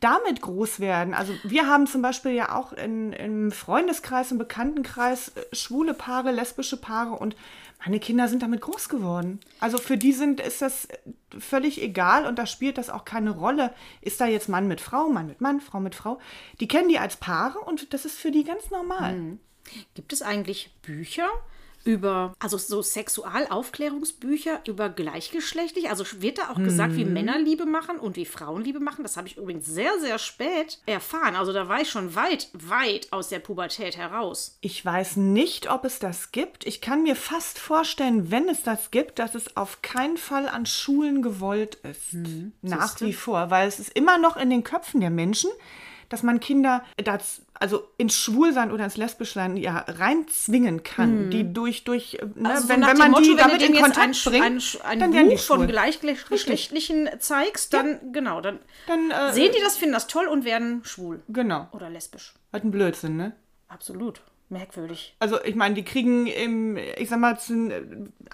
damit 0.00 0.40
groß 0.40 0.80
werden. 0.80 1.14
Also 1.14 1.32
wir 1.44 1.68
haben 1.68 1.86
zum 1.86 2.02
Beispiel 2.02 2.32
ja 2.32 2.56
auch 2.56 2.72
in, 2.72 3.12
im 3.12 3.52
Freundeskreis, 3.52 4.32
im 4.32 4.38
Bekanntenkreis 4.38 5.28
äh, 5.28 5.54
schwule 5.54 5.94
Paare, 5.94 6.32
lesbische 6.32 6.76
Paare 6.76 7.14
und 7.14 7.36
meine 7.84 8.00
Kinder 8.00 8.28
sind 8.28 8.42
damit 8.42 8.60
groß 8.60 8.88
geworden. 8.88 9.40
Also 9.60 9.78
für 9.78 9.96
die 9.96 10.12
sind, 10.12 10.40
ist 10.40 10.60
das 10.60 10.86
äh, 10.86 10.98
völlig 11.38 11.80
egal 11.80 12.26
und 12.26 12.40
da 12.40 12.46
spielt 12.46 12.78
das 12.78 12.90
auch 12.90 13.04
keine 13.04 13.30
Rolle. 13.30 13.72
Ist 14.00 14.20
da 14.20 14.26
jetzt 14.26 14.48
Mann 14.48 14.66
mit 14.66 14.80
Frau, 14.80 15.08
Mann 15.08 15.28
mit 15.28 15.40
Mann, 15.40 15.60
Frau 15.60 15.78
mit 15.78 15.94
Frau? 15.94 16.18
Die 16.58 16.66
kennen 16.66 16.88
die 16.88 16.98
als 16.98 17.16
Paare 17.16 17.60
und 17.60 17.94
das 17.94 18.04
ist 18.04 18.18
für 18.18 18.32
die 18.32 18.42
ganz 18.42 18.70
normal. 18.70 19.38
Gibt 19.94 20.12
es 20.12 20.22
eigentlich 20.22 20.74
Bücher 20.82 21.28
über, 21.84 22.34
also 22.38 22.58
so 22.58 22.82
Sexualaufklärungsbücher 22.82 24.60
über 24.66 24.88
gleichgeschlechtlich? 24.88 25.90
Also 25.90 26.04
wird 26.20 26.38
da 26.38 26.50
auch 26.50 26.58
gesagt, 26.58 26.96
wie 26.96 27.04
Männer 27.04 27.38
Liebe 27.38 27.66
machen 27.66 27.98
und 27.98 28.16
wie 28.16 28.26
Frauen 28.26 28.62
Liebe 28.62 28.80
machen? 28.80 29.02
Das 29.02 29.16
habe 29.16 29.28
ich 29.28 29.36
übrigens 29.36 29.66
sehr, 29.66 29.98
sehr 30.00 30.18
spät 30.18 30.80
erfahren. 30.86 31.36
Also 31.36 31.52
da 31.52 31.68
war 31.68 31.80
ich 31.80 31.90
schon 31.90 32.14
weit, 32.14 32.48
weit 32.52 33.12
aus 33.12 33.28
der 33.28 33.38
Pubertät 33.38 33.96
heraus. 33.96 34.58
Ich 34.60 34.84
weiß 34.84 35.16
nicht, 35.16 35.70
ob 35.70 35.84
es 35.84 35.98
das 35.98 36.32
gibt. 36.32 36.66
Ich 36.66 36.80
kann 36.80 37.02
mir 37.02 37.16
fast 37.16 37.58
vorstellen, 37.58 38.30
wenn 38.30 38.48
es 38.48 38.62
das 38.62 38.90
gibt, 38.90 39.18
dass 39.18 39.34
es 39.34 39.56
auf 39.56 39.82
keinen 39.82 40.16
Fall 40.16 40.48
an 40.48 40.66
Schulen 40.66 41.22
gewollt 41.22 41.76
ist. 41.76 42.16
Nach 42.62 43.00
wie 43.00 43.12
vor, 43.12 43.50
weil 43.50 43.68
es 43.68 43.78
ist 43.78 43.96
immer 43.96 44.18
noch 44.18 44.36
in 44.36 44.50
den 44.50 44.64
Köpfen 44.64 45.00
der 45.00 45.10
Menschen, 45.10 45.50
dass 46.12 46.22
man 46.22 46.40
Kinder 46.40 46.84
das, 46.96 47.42
also 47.54 47.88
ins 47.96 48.14
Schwulsein 48.14 48.70
oder 48.70 48.84
ins 48.84 48.96
Lesbischsein 48.96 49.56
ja 49.56 49.84
reinzwingen 49.88 50.82
kann, 50.82 51.30
die 51.30 51.52
durch 51.52 51.84
durch 51.84 52.18
ne, 52.34 52.50
Also 52.50 52.64
so 52.64 52.68
wenn, 52.68 52.86
wenn 52.86 52.98
man 52.98 53.10
Motto, 53.12 53.22
die 53.22 53.36
damit 53.36 53.62
in 53.62 53.74
Kontakt 53.74 53.98
ein, 53.98 54.14
bringt, 54.24 54.44
ein, 54.44 54.60
ein 54.84 54.98
dann 55.00 55.12
werden 55.14 55.30
die 55.30 55.38
von 55.38 55.66
gleichgeschlechtlichen 55.66 57.08
zeigst, 57.18 57.72
dann 57.72 58.12
genau, 58.12 58.40
dann, 58.40 58.58
Dann, 58.86 59.10
äh, 59.10 59.32
sehen 59.32 59.52
die 59.56 59.60
das, 59.62 59.76
finden 59.76 59.94
das 59.94 60.06
toll 60.06 60.26
und 60.26 60.44
werden 60.44 60.84
schwul 60.84 61.22
Genau. 61.28 61.68
oder 61.72 61.88
lesbisch. 61.88 62.34
Halt 62.52 62.64
ein 62.64 62.70
Blödsinn, 62.70 63.16
ne? 63.16 63.32
Absolut. 63.68 64.20
Merkwürdig. 64.50 65.16
Also 65.18 65.42
ich 65.42 65.54
meine, 65.54 65.74
die 65.74 65.82
kriegen 65.82 66.26
im, 66.26 66.76
ich 66.76 67.08
sag 67.08 67.18
mal, 67.18 67.38
zu 67.40 67.70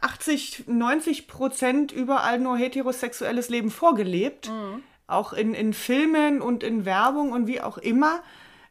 80, 0.00 0.64
90 0.66 1.28
Prozent 1.28 1.92
überall 1.92 2.40
nur 2.40 2.56
heterosexuelles 2.56 3.49
Leben 3.50 3.70
vorgelebt. 3.70 4.50
Auch 5.09 5.33
in, 5.33 5.55
in 5.55 5.73
Filmen 5.73 6.41
und 6.41 6.62
in 6.62 6.85
Werbung 6.85 7.33
und 7.33 7.49
wie 7.49 7.61
auch 7.61 7.79
immer. 7.79 8.23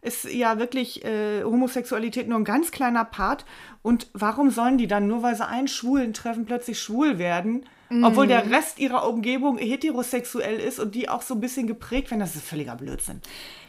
Ist 0.02 0.26
ja 0.26 0.60
wirklich 0.60 1.04
äh, 1.04 1.44
Homosexualität 1.44 2.30
nur 2.30 2.38
ein 2.38 2.46
ganz 2.46 2.72
kleiner 2.72 3.04
Part. 3.04 3.44
Und 3.82 4.08
warum 4.14 4.52
sollen 4.52 4.78
die 4.78 4.88
dann, 4.88 5.08
nur 5.08 5.24
weil 5.24 5.36
sie 5.36 5.46
einen 5.46 5.68
Schwulen 5.68 6.14
treffen, 6.14 6.46
plötzlich 6.46 6.80
schwul 6.80 7.18
werden? 7.18 7.66
Obwohl 7.90 8.28
der 8.28 8.52
Rest 8.52 8.80
ihrer 8.80 9.08
Umgebung 9.08 9.58
heterosexuell 9.58 10.60
ist 10.60 10.78
und 10.78 10.94
die 10.94 11.08
auch 11.08 11.22
so 11.22 11.36
ein 11.36 11.40
bisschen 11.40 11.68
geprägt 11.68 12.12
werden. 12.12 12.20
Das 12.20 12.36
ist 12.36 12.46
völliger 12.46 12.76
Blödsinn. 12.76 13.22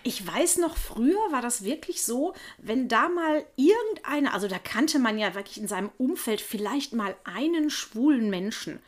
Ich 0.03 0.27
weiß 0.27 0.59
noch, 0.59 0.77
früher 0.77 1.21
war 1.31 1.41
das 1.41 1.63
wirklich 1.63 2.03
so, 2.03 2.35
wenn 2.59 2.89
da 2.89 3.09
mal 3.09 3.45
irgendeiner, 3.55 4.35
also 4.35 4.49
da 4.49 4.59
kannte 4.59 4.99
man 4.99 5.19
ja 5.19 5.35
wirklich 5.37 5.61
in 5.61 5.69
seinem 5.69 5.91
Umfeld 5.99 6.41
vielleicht 6.41 6.95
mal 6.95 7.15
einen 7.23 7.71
schwulen 7.71 8.29
Menschen. 8.29 8.81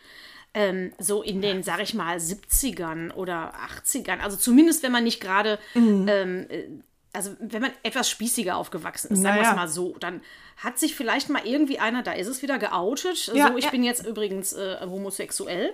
Ähm, 0.53 0.93
so 0.99 1.23
in 1.23 1.41
den, 1.41 1.63
sag 1.63 1.81
ich 1.81 1.95
mal, 1.95 2.17
70ern 2.17 3.13
oder 3.13 3.53
80ern. 3.55 4.19
Also 4.21 4.37
zumindest, 4.37 4.83
wenn 4.83 4.91
man 4.93 5.05
nicht 5.05 5.21
gerade, 5.21 5.59
Mhm. 5.75 6.07
ähm, 6.09 6.47
äh, 6.49 6.65
also 7.13 7.37
wenn 7.41 7.63
man 7.63 7.71
etwas 7.83 8.09
spießiger 8.11 8.57
aufgewachsen 8.57 9.13
ist, 9.13 9.23
sagen 9.23 9.37
wir 9.37 9.43
Naja. 9.43 9.51
es 9.53 9.57
mal 9.57 9.69
so, 9.69 9.97
dann 10.01 10.23
hat 10.57 10.79
sich 10.79 10.95
vielleicht 10.97 11.29
mal 11.29 11.43
irgendwie 11.47 11.79
einer, 11.79 12.03
da 12.03 12.13
ist 12.13 12.27
es 12.27 12.43
wieder 12.43 12.59
geoutet. 12.59 13.31
Ja, 13.35 13.49
so, 13.49 13.57
ich 13.59 13.65
ja. 13.67 13.71
bin 13.71 13.83
jetzt 13.85 14.05
übrigens 14.07 14.53
äh, 14.53 14.77
homosexuell. 14.83 15.73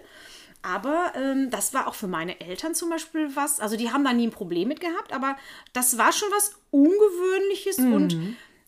Aber 0.62 1.12
ähm, 1.14 1.50
das 1.50 1.74
war 1.74 1.86
auch 1.88 1.94
für 1.94 2.06
meine 2.08 2.40
Eltern 2.40 2.74
zum 2.74 2.90
Beispiel 2.90 3.34
was. 3.36 3.60
Also 3.60 3.76
die 3.76 3.92
haben 3.92 4.04
da 4.04 4.12
nie 4.12 4.26
ein 4.26 4.30
Problem 4.30 4.68
mit 4.68 4.80
gehabt, 4.80 5.12
aber 5.12 5.36
das 5.72 5.96
war 5.98 6.12
schon 6.12 6.28
was 6.32 6.54
Ungewöhnliches 6.70 7.78
und 7.78 8.16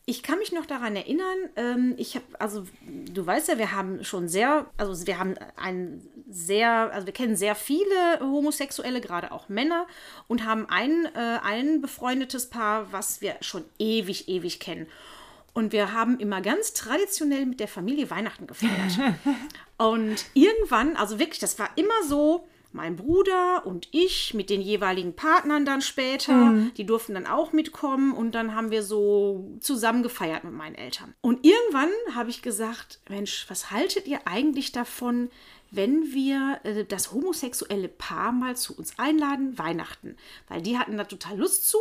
ich 0.08 0.22
kann 0.22 0.38
mich 0.38 0.52
noch 0.52 0.64
daran 0.64 0.96
erinnern, 0.96 1.36
ähm, 1.56 1.94
ich 1.98 2.14
habe, 2.14 2.24
also 2.38 2.66
du 2.80 3.26
weißt 3.26 3.48
ja, 3.48 3.58
wir 3.58 3.72
haben 3.72 4.02
schon 4.04 4.26
sehr, 4.26 4.64
also 4.78 5.06
wir 5.06 5.18
haben 5.18 5.34
ein 5.56 6.00
sehr, 6.30 6.90
also 6.94 7.06
wir 7.06 7.12
kennen 7.12 7.36
sehr 7.36 7.54
viele 7.54 8.18
Homosexuelle, 8.20 9.02
gerade 9.02 9.32
auch 9.32 9.50
Männer, 9.50 9.86
und 10.26 10.46
haben 10.46 10.64
ein, 10.70 11.04
äh, 11.14 11.40
ein 11.42 11.82
befreundetes 11.82 12.48
Paar, 12.48 12.90
was 12.90 13.20
wir 13.20 13.36
schon 13.42 13.66
ewig, 13.78 14.30
ewig 14.30 14.60
kennen. 14.60 14.86
Und 15.52 15.72
wir 15.72 15.92
haben 15.92 16.18
immer 16.18 16.40
ganz 16.40 16.72
traditionell 16.72 17.44
mit 17.44 17.60
der 17.60 17.68
Familie 17.68 18.08
Weihnachten 18.10 18.46
gefeiert. 18.46 18.98
Und 19.76 20.24
irgendwann, 20.32 20.96
also 20.96 21.18
wirklich, 21.18 21.38
das 21.38 21.58
war 21.58 21.68
immer 21.76 22.02
so, 22.06 22.48
mein 22.72 22.96
Bruder 22.96 23.66
und 23.66 23.88
ich 23.92 24.34
mit 24.34 24.50
den 24.50 24.60
jeweiligen 24.60 25.14
Partnern 25.14 25.64
dann 25.64 25.80
später. 25.80 26.52
Die 26.76 26.86
durften 26.86 27.14
dann 27.14 27.26
auch 27.26 27.52
mitkommen 27.52 28.12
und 28.12 28.34
dann 28.34 28.54
haben 28.54 28.70
wir 28.70 28.82
so 28.82 29.56
zusammen 29.60 30.02
gefeiert 30.02 30.44
mit 30.44 30.52
meinen 30.52 30.74
Eltern. 30.74 31.14
Und 31.20 31.44
irgendwann 31.46 31.90
habe 32.14 32.30
ich 32.30 32.42
gesagt, 32.42 33.00
Mensch, 33.08 33.46
was 33.48 33.70
haltet 33.70 34.06
ihr 34.06 34.20
eigentlich 34.26 34.72
davon, 34.72 35.30
wenn 35.70 36.12
wir 36.12 36.60
äh, 36.64 36.84
das 36.84 37.12
homosexuelle 37.12 37.88
Paar 37.88 38.32
mal 38.32 38.56
zu 38.56 38.76
uns 38.76 38.98
einladen, 38.98 39.58
Weihnachten. 39.58 40.16
Weil 40.48 40.62
die 40.62 40.78
hatten 40.78 40.96
da 40.96 41.04
total 41.04 41.36
Lust 41.38 41.68
zu. 41.68 41.78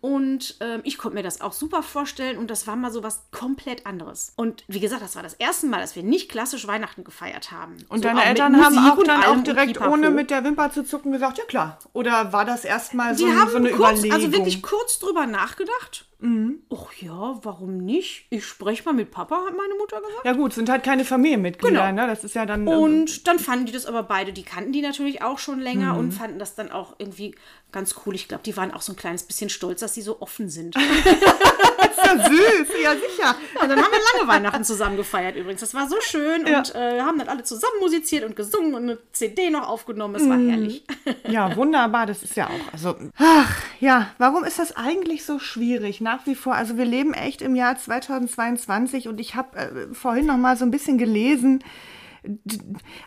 Und 0.00 0.56
ähm, 0.60 0.80
ich 0.84 0.98
konnte 0.98 1.14
mir 1.16 1.22
das 1.22 1.40
auch 1.40 1.52
super 1.52 1.82
vorstellen. 1.82 2.36
Und 2.38 2.50
das 2.50 2.66
war 2.66 2.76
mal 2.76 2.90
so 2.92 3.02
was 3.02 3.22
komplett 3.30 3.86
anderes. 3.86 4.32
Und 4.36 4.64
wie 4.68 4.80
gesagt, 4.80 5.02
das 5.02 5.16
war 5.16 5.22
das 5.22 5.34
erste 5.34 5.66
Mal, 5.66 5.80
dass 5.80 5.96
wir 5.96 6.02
nicht 6.02 6.28
klassisch 6.30 6.66
Weihnachten 6.66 7.04
gefeiert 7.04 7.52
haben. 7.52 7.76
Und 7.88 7.98
so 8.02 8.08
deine 8.08 8.24
Eltern 8.24 8.62
haben 8.62 8.78
auch 8.78 9.02
dann 9.02 9.24
auch 9.24 9.42
direkt 9.42 9.80
ohne 9.80 10.10
mit 10.10 10.30
der 10.30 10.44
Wimper 10.44 10.70
zu 10.72 10.84
zucken 10.84 11.12
gesagt, 11.12 11.38
ja 11.38 11.44
klar. 11.44 11.78
Oder 11.92 12.32
war 12.32 12.44
das 12.44 12.64
erstmal 12.64 13.16
so, 13.16 13.24
Die 13.26 13.30
ein- 13.32 13.38
haben 13.38 13.50
so 13.50 13.56
eine 13.56 13.70
kurz, 13.70 13.90
Überlegung? 13.98 14.12
also 14.16 14.32
wirklich 14.32 14.62
kurz 14.62 14.98
drüber 14.98 15.26
nachgedacht. 15.26 16.05
Mhm. 16.18 16.60
Ach 16.74 16.92
ja, 17.00 17.38
warum 17.42 17.76
nicht? 17.76 18.26
Ich 18.30 18.44
spreche 18.46 18.82
mal 18.84 18.92
mit 18.94 19.10
Papa, 19.10 19.36
hat 19.46 19.56
meine 19.56 19.74
Mutter 19.78 20.00
gesagt. 20.00 20.24
ja 20.24 20.32
gut, 20.32 20.54
sind 20.54 20.68
halt 20.70 20.82
keine 20.82 21.04
Familienmitglieder, 21.04 21.88
Genau. 21.88 22.02
ne? 22.02 22.06
Das 22.06 22.24
ist 22.24 22.34
ja 22.34 22.46
dann... 22.46 22.62
ähm, 22.62 22.68
Und 22.68 23.26
dann 23.28 23.38
fanden 23.38 23.66
die 23.66 23.72
das 23.72 23.84
aber 23.86 24.02
beide, 24.02 24.32
die 24.32 24.42
kannten 24.42 24.72
die 24.72 24.80
natürlich 24.80 25.20
auch 25.22 25.38
schon 25.38 25.60
länger 25.60 25.92
Mhm. 25.92 25.98
und 25.98 26.12
fanden 26.12 26.38
das 26.38 26.54
dann 26.54 26.70
auch 26.70 26.94
irgendwie 26.98 27.34
ganz 27.70 27.94
cool. 28.06 28.14
Ich 28.14 28.28
glaube, 28.28 28.42
die 28.44 28.56
waren 28.56 28.72
auch 28.72 28.80
so 28.80 28.92
ein 28.92 28.96
kleines 28.96 29.24
bisschen 29.24 29.50
stolz, 29.50 29.80
dass 29.80 29.92
sie 29.94 30.00
so 30.02 30.20
offen 30.22 30.48
sind. 30.48 30.74
ist 30.76 32.04
ja 32.04 32.28
süß, 32.28 32.68
ja 32.82 32.92
sicher. 32.94 33.36
Und 33.60 33.68
dann 33.68 33.78
haben 33.82 33.92
wir 33.92 34.18
lange 34.18 34.28
Weihnachten 34.28 34.64
zusammen 34.64 34.96
gefeiert 34.96 35.36
übrigens. 35.36 35.60
Das 35.60 35.74
war 35.74 35.88
so 35.88 35.96
schön 36.00 36.46
Ja. 36.46 36.58
und 36.58 36.74
äh, 36.74 37.00
haben 37.02 37.18
dann 37.18 37.28
alle 37.28 37.42
zusammen 37.42 37.74
musiziert 37.80 38.24
und 38.24 38.36
gesungen 38.36 38.74
und 38.74 38.82
eine 38.84 38.98
CD 39.12 39.50
noch 39.50 39.68
aufgenommen. 39.68 40.14
Es 40.14 40.22
Mhm. 40.22 40.30
war 40.30 40.38
herrlich. 40.38 40.84
Ja, 41.28 41.54
wunderbar, 41.56 42.06
das 42.06 42.22
ist 42.22 42.36
ja 42.36 42.46
auch. 42.46 42.72
Also, 42.72 42.94
ach, 43.18 43.62
ja, 43.80 44.08
warum 44.18 44.44
ist 44.44 44.58
das 44.58 44.76
eigentlich 44.76 45.24
so 45.24 45.38
schwierig? 45.38 46.00
Nach 46.00 46.26
wie 46.26 46.34
vor, 46.34 46.54
also 46.54 46.76
wir 46.76 46.84
leben 46.84 47.14
echt 47.14 47.42
im 47.42 47.54
Jahr 47.54 47.76
2022 47.76 49.08
und 49.08 49.20
ich 49.20 49.34
habe 49.34 49.56
äh, 49.58 49.94
vorhin 49.94 50.26
noch 50.26 50.36
mal 50.36 50.56
so 50.56 50.64
ein 50.64 50.70
bisschen 50.70 50.98
gelesen. 50.98 51.62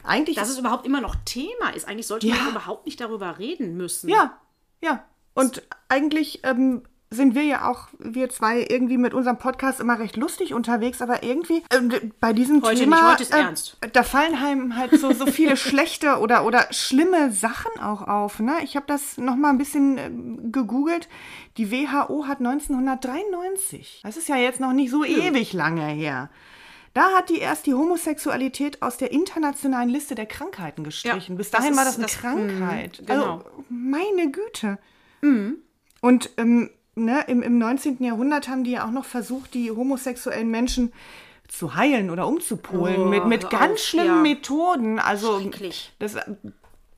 Eigentlich 0.04 0.36
Dass 0.38 0.50
es 0.50 0.58
überhaupt 0.60 0.86
immer 0.86 1.02
noch 1.02 1.16
Thema 1.26 1.70
ist. 1.76 1.88
Eigentlich 1.88 2.08
sollte 2.08 2.28
Ja. 2.28 2.36
man 2.36 2.50
überhaupt 2.52 2.86
nicht 2.86 3.00
darüber 3.02 3.38
reden 3.40 3.76
müssen. 3.76 4.10
Ja, 4.10 4.38
ja. 4.82 5.04
Und 5.34 5.64
eigentlich 5.90 6.42
ähm, 6.44 6.84
sind 7.12 7.34
wir 7.34 7.42
ja 7.44 7.68
auch, 7.68 7.88
wir 7.98 8.30
zwei, 8.30 8.66
irgendwie 8.70 8.98
mit 9.00 9.16
unserem 9.16 9.38
Podcast 9.39 9.80
immer 9.80 9.98
recht 9.98 10.16
lustig 10.16 10.54
unterwegs, 10.54 11.01
aber 11.01 11.24
irgendwie 11.24 11.63
d- 11.72 12.12
bei 12.20 12.34
diesem 12.34 12.62
Heute 12.62 12.82
Thema. 12.82 12.98
nicht, 12.98 13.12
heute 13.12 13.24
ist 13.24 13.34
ernst. 13.34 13.78
Da 13.94 14.04
fallen 14.04 14.36
einem 14.36 14.75
halt 14.75 14.92
so, 15.00 15.12
so 15.13 15.25
viele 15.25 15.58
schlechte 15.58 16.20
oder, 16.20 16.46
oder 16.46 16.68
schlimme 16.72 17.32
Sachen 17.32 17.82
auch 17.82 18.08
auf. 18.08 18.39
Ne? 18.39 18.58
Ich 18.63 18.75
habe 18.75 18.86
das 18.88 19.18
nochmal 19.18 19.51
ein 19.51 19.58
bisschen 19.58 19.98
ähm, 19.98 20.51
gegoogelt. 20.51 21.10
Die 21.58 21.72
WHO 21.72 22.28
hat 22.28 22.39
1993, 22.39 24.01
das 24.04 24.18
ist 24.18 24.30
ja 24.30 24.36
jetzt 24.38 24.60
noch 24.60 24.74
nicht 24.74 24.92
so 24.92 25.04
ewig 25.04 25.54
lange 25.54 25.86
her. 25.88 26.30
Da 26.94 27.12
hat 27.16 27.30
die 27.30 27.38
erst 27.39 27.66
die 27.68 27.74
Homosexualität 27.74 28.82
aus 28.82 28.98
der 28.98 29.12
internationalen 29.12 29.89
Liste 29.89 30.16
der 30.16 30.25
Krankheiten 30.25 30.84
gestrichen. 30.84 31.34
Ja, 31.34 31.38
Bis 31.38 31.51
das 31.51 31.62
dahin 31.62 31.75
war 31.75 31.84
ist- 31.84 31.89
das 31.89 31.98
eine 31.98 32.06
das- 32.06 32.18
Krankheit. 32.18 33.01
mm, 33.01 33.06
genau. 33.06 33.22
Also, 33.38 33.46
meine 33.70 34.32
Güte. 34.32 34.78
Und 36.01 36.30
ähm, 36.38 36.70
ne, 37.06 37.24
im, 37.27 37.41
im 37.41 37.58
19. 37.58 38.03
Jahrhundert 38.03 38.48
haben 38.48 38.63
die 38.63 38.72
ja 38.72 38.86
auch 38.86 38.91
noch 38.91 39.06
versucht, 39.06 39.53
die 39.53 39.72
homosexuellen 39.72 40.50
Menschen 40.50 40.94
zu 41.48 41.75
heilen 41.75 42.10
oder 42.12 42.27
umzupolen 42.27 43.01
Oh, 43.01 43.06
mit, 43.06 43.25
mit 43.25 43.44
hör 43.44 43.50
ganz 43.50 43.74
auf, 43.74 43.79
schlimmen 43.79 44.08
ja. 44.08 44.22
Methoden. 44.22 45.00
Also 45.00 45.41
das 46.00 46.15
äh, 46.15 46.22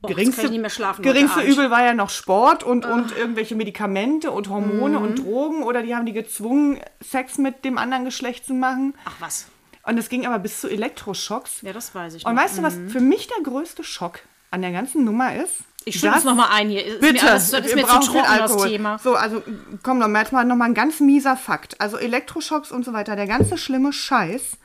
Oh, 0.04 0.08
geringste, 0.08 0.42
heute 0.48 1.02
geringste. 1.02 1.42
Übel 1.42 1.70
war 1.70 1.84
ja 1.84 1.94
noch 1.94 2.10
Sport 2.10 2.64
und, 2.64 2.84
und 2.84 3.16
irgendwelche 3.16 3.54
Medikamente 3.54 4.32
und 4.32 4.48
Hormone 4.48 4.98
Mhm. 4.98 5.04
und 5.04 5.18
Drogen 5.20 5.62
oder 5.62 5.82
die 5.84 5.94
haben 5.94 6.06
die 6.06 6.12
gezwungen, 6.12 6.80
Sex 7.00 7.38
mit 7.38 7.64
dem 7.64 7.78
anderen 7.78 8.04
Geschlecht 8.04 8.44
zu 8.44 8.52
machen. 8.52 8.94
Ach 9.04 9.14
was. 9.20 9.46
Und 9.86 9.94
das 9.96 10.08
ging 10.08 10.26
aber 10.26 10.40
bis 10.40 10.60
zu 10.60 10.68
Elektroschocks. 10.68 11.62
Ja, 11.62 11.72
das 11.72 11.94
weiß 11.94 12.14
ich 12.14 12.26
Und 12.26 12.34
noch. 12.34 12.42
weißt 12.42 12.58
du, 12.58 12.62
was 12.64 12.78
für 12.88 12.98
mich 13.00 13.28
der 13.28 13.44
größte 13.44 13.84
Schock 13.84 14.18
an 14.50 14.62
der 14.62 14.72
ganzen 14.72 15.04
Nummer 15.04 15.36
ist? 15.36 15.60
Ich 15.84 15.98
stimme 15.98 16.12
es 16.16 16.22
Das- 16.22 16.24
nochmal 16.24 16.48
ein 16.52 16.68
hier. 16.68 16.84
Ist 16.84 17.00
Bitte, 17.00 17.12
Mir, 17.24 17.30
das, 17.32 17.50
das 17.50 17.66
ist 17.66 17.74
mir 17.74 17.82
zu 17.86 17.98
trocken, 18.00 18.18
das 18.22 18.28
Alkohol. 18.50 18.68
Thema. 18.68 18.98
So, 18.98 19.14
also 19.14 19.42
komm 19.82 19.98
noch 19.98 20.08
mal, 20.08 20.20
jetzt 20.20 20.32
mal 20.32 20.44
noch 20.44 20.56
mal 20.56 20.66
ein 20.66 20.74
ganz 20.74 21.00
mieser 21.00 21.36
Fakt. 21.36 21.80
Also 21.80 21.96
Elektroschocks 21.96 22.70
und 22.72 22.84
so 22.84 22.92
weiter, 22.92 23.16
der 23.16 23.26
ganze 23.26 23.56
schlimme 23.58 23.92
Scheiß. 23.92 24.58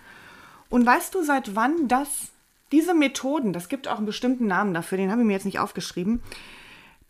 Und 0.70 0.86
weißt 0.86 1.16
du, 1.16 1.24
seit 1.24 1.56
wann 1.56 1.88
das, 1.88 2.08
diese 2.72 2.94
Methoden, 2.94 3.54
das 3.54 3.70
gibt 3.70 3.88
auch 3.88 3.98
einen 3.98 4.06
bestimmten 4.06 4.48
Namen 4.48 4.74
dafür, 4.74 4.98
den 4.98 5.12
habe 5.12 5.22
ich 5.22 5.28
mir 5.28 5.34
jetzt 5.34 5.46
nicht 5.46 5.60
aufgeschrieben, 5.60 6.22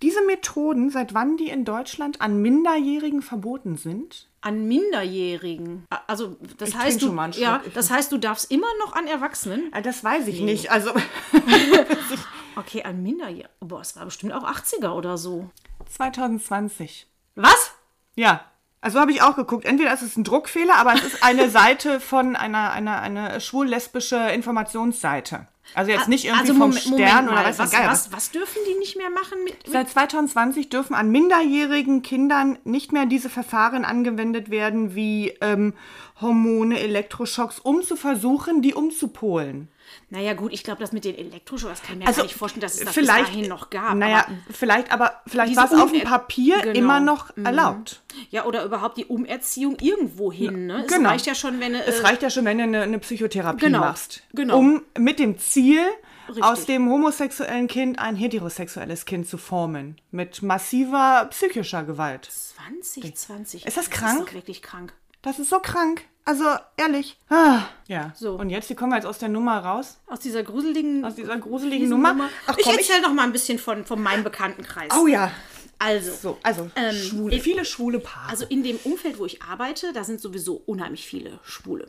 diese 0.04 0.24
Methoden, 0.28 0.92
seit 0.92 1.16
wann 1.16 1.38
die 1.38 1.50
in 1.50 1.66
Deutschland 1.66 2.22
an 2.22 2.40
Minderjährigen 2.40 3.24
verboten 3.24 3.78
sind? 3.78 4.28
An 4.42 4.68
Minderjährigen. 4.68 5.86
Also, 6.06 6.38
das 6.60 6.70
Ich 6.70 6.78
heißt, 6.78 7.02
du, 7.02 7.12
ja, 7.38 7.62
das 7.74 7.90
heißt, 7.90 8.12
du 8.12 8.20
darfst 8.20 8.52
immer 8.52 8.68
noch 8.86 8.94
an 8.96 9.08
Erwachsenen. 9.08 9.74
Äh, 9.74 9.82
Das 9.82 10.04
weiß 10.04 10.28
ich 10.28 10.42
nicht. 10.42 10.70
Also 10.72 10.92
Okay, 12.58 12.84
an 12.84 13.04
Minderjährigen. 13.04 13.50
Boah, 13.60 13.82
es 13.82 13.96
war 13.96 14.06
bestimmt 14.06 14.34
auch 14.34 14.44
80er 14.44 14.90
oder 14.90 15.18
so. 15.18 15.52
2020. 15.90 17.08
Was? 17.36 17.72
Ja. 18.16 18.46
Also 18.82 19.00
habe 19.00 19.12
ich 19.12 19.22
auch 19.22 19.36
geguckt. 19.36 19.66
Entweder 19.66 19.94
ist 19.94 20.02
es 20.02 20.18
ein 20.18 20.24
Druckfehler, 20.24 20.76
aber 20.76 20.94
es 20.96 21.04
ist 21.04 21.24
eine 21.24 21.50
Seite 21.52 22.00
von 22.00 22.36
einer, 22.36 22.72
einer 22.72 23.00
eine 23.02 23.40
schwul-lesbische 23.42 24.30
Informationsseite. 24.32 25.48
Also 25.74 25.92
jetzt 25.92 26.08
nicht 26.08 26.26
irgendwie 26.26 26.42
also, 26.42 26.54
vom 26.54 26.70
Moment, 26.70 26.80
Stern 26.80 27.26
Moment 27.26 27.32
oder 27.32 27.46
was, 27.46 27.58
der 27.58 27.80
Geier 27.80 27.92
was, 27.92 28.12
was 28.12 28.32
dürfen 28.32 28.60
die 28.68 28.80
nicht 28.80 28.98
mehr 28.98 29.10
machen 29.10 29.44
mit. 29.44 29.54
mit 29.54 29.72
Seit 29.72 29.90
2020 29.90 30.70
dürfen 30.70 30.96
an 30.96 31.12
minderjährigen 31.12 32.02
Kindern 32.02 32.58
nicht 32.64 32.94
mehr 32.94 33.06
diese 33.06 33.30
Verfahren 33.30 33.84
angewendet 33.84 34.50
werden 34.50 34.96
wie 34.96 35.38
ähm, 35.42 35.74
Hormone, 36.22 36.80
Elektroschocks, 36.80 37.60
um 37.60 37.84
zu 37.84 37.98
versuchen, 37.98 38.62
die 38.62 38.74
umzupolen. 38.74 39.70
Naja, 40.10 40.34
gut, 40.34 40.54
ich 40.54 40.64
glaube, 40.64 40.80
das 40.80 40.94
mit 40.94 41.04
den 41.04 41.16
Elektroschocks, 41.18 41.80
das 41.80 41.82
kann 41.82 41.96
ich 41.96 42.00
mir 42.00 42.08
Also 42.08 42.20
gar 42.22 42.24
nicht 42.28 42.36
vorstellen, 42.36 42.62
dass 42.62 42.76
es 42.76 42.86
das 42.86 42.94
vielleicht 42.94 43.26
bis 43.26 43.36
dahin 43.36 43.50
noch 43.50 43.70
gab. 43.70 43.96
Naja, 43.96 44.20
aber, 44.28 44.38
vielleicht, 44.52 44.92
aber 44.92 45.22
vielleicht 45.28 45.56
war 45.58 45.66
es 45.66 45.74
auf 45.78 45.92
dem 45.92 46.04
Papier 46.04 46.60
Genau. 46.62 46.80
immer 46.80 47.00
noch 47.02 47.36
erlaubt. 47.36 48.02
ja, 48.30 48.46
oder 48.46 48.64
überhaupt 48.64 48.98
die 48.98 49.06
Umerziehung 49.06 49.78
irgendwo 49.82 50.32
hin. 50.32 50.68
Ne? 50.68 50.84
Es 50.86 50.94
genau. 50.94 51.10
reicht 51.10 51.26
ja 51.26 51.36
schon, 51.36 51.60
wenn. 51.60 51.76
Es 51.76 52.00
äh, 52.00 52.04
reicht 52.04 52.22
ja 52.22 52.30
schon, 52.30 52.46
wenn 52.46 52.58
du 52.58 52.64
eine, 52.64 52.82
eine 52.84 53.00
Psychotherapie 53.00 53.66
Genau, 53.66 53.80
machst. 53.80 54.24
genau. 54.34 54.58
Um 54.58 54.82
mit 54.98 55.20
dem 55.20 55.38
Ziel, 55.40 55.82
Richtig. 56.30 56.44
aus 56.44 56.66
dem 56.66 56.90
homosexuellen 56.90 57.68
Kind 57.68 58.00
ein 58.00 58.16
heterosexuelles 58.16 59.06
Kind 59.06 59.28
zu 59.28 59.38
formen. 59.38 60.00
Mit 60.12 60.42
massiver 60.42 61.28
psychischer 61.32 61.84
Gewalt. 61.84 62.26
2020. 62.32 63.66
Ist 63.66 63.78
das 63.78 63.90
krank? 63.90 64.28
ist 64.28 64.34
wirklich 64.34 64.62
krank. 64.62 64.94
Das 65.22 65.40
ist 65.40 65.50
so 65.50 65.60
krank. 65.60 66.04
Also, 66.26 66.44
ehrlich. 66.76 67.18
Ah, 67.30 67.62
ja. 67.88 68.12
So. 68.16 68.36
Und 68.36 68.50
jetzt, 68.50 68.70
wie 68.70 68.76
kommen 68.76 68.92
wir 68.92 68.98
jetzt 68.98 69.06
aus 69.06 69.18
der 69.18 69.30
Nummer 69.30 69.60
raus? 69.60 69.98
Aus 70.08 70.20
dieser 70.20 70.44
gruseligen, 70.44 71.06
Aus 71.06 71.16
dieser 71.16 71.38
gruseligen 71.38 71.80
diesen 71.86 72.02
Nummer? 72.02 72.30
Ach, 72.48 72.58
ich 72.58 72.66
komm, 72.66 72.76
erzähle 72.76 73.02
doch 73.02 73.14
mal 73.14 73.24
ein 73.24 73.32
bisschen 73.32 73.58
von, 73.60 73.86
von 73.86 74.02
meinem 74.02 74.24
Bekanntenkreis. 74.26 74.92
Oh 75.02 75.08
ja. 75.08 75.32
Also, 75.80 76.12
So, 76.12 76.38
also, 76.44 76.70
Ähm, 76.76 76.96
schwule, 76.96 77.36
ich- 77.36 77.44
viele 77.44 77.64
schwule 77.64 78.00
Paare. 78.00 78.30
also 78.30 78.46
in 78.50 78.64
dem 78.64 78.78
Umfeld, 78.84 79.20
wo 79.20 79.26
ich 79.26 79.42
arbeite, 79.44 79.94
da 79.94 80.04
sind 80.04 80.20
sowieso 80.20 80.56
unheimlich 80.66 81.06
viele 81.06 81.40
Schwule. 81.46 81.88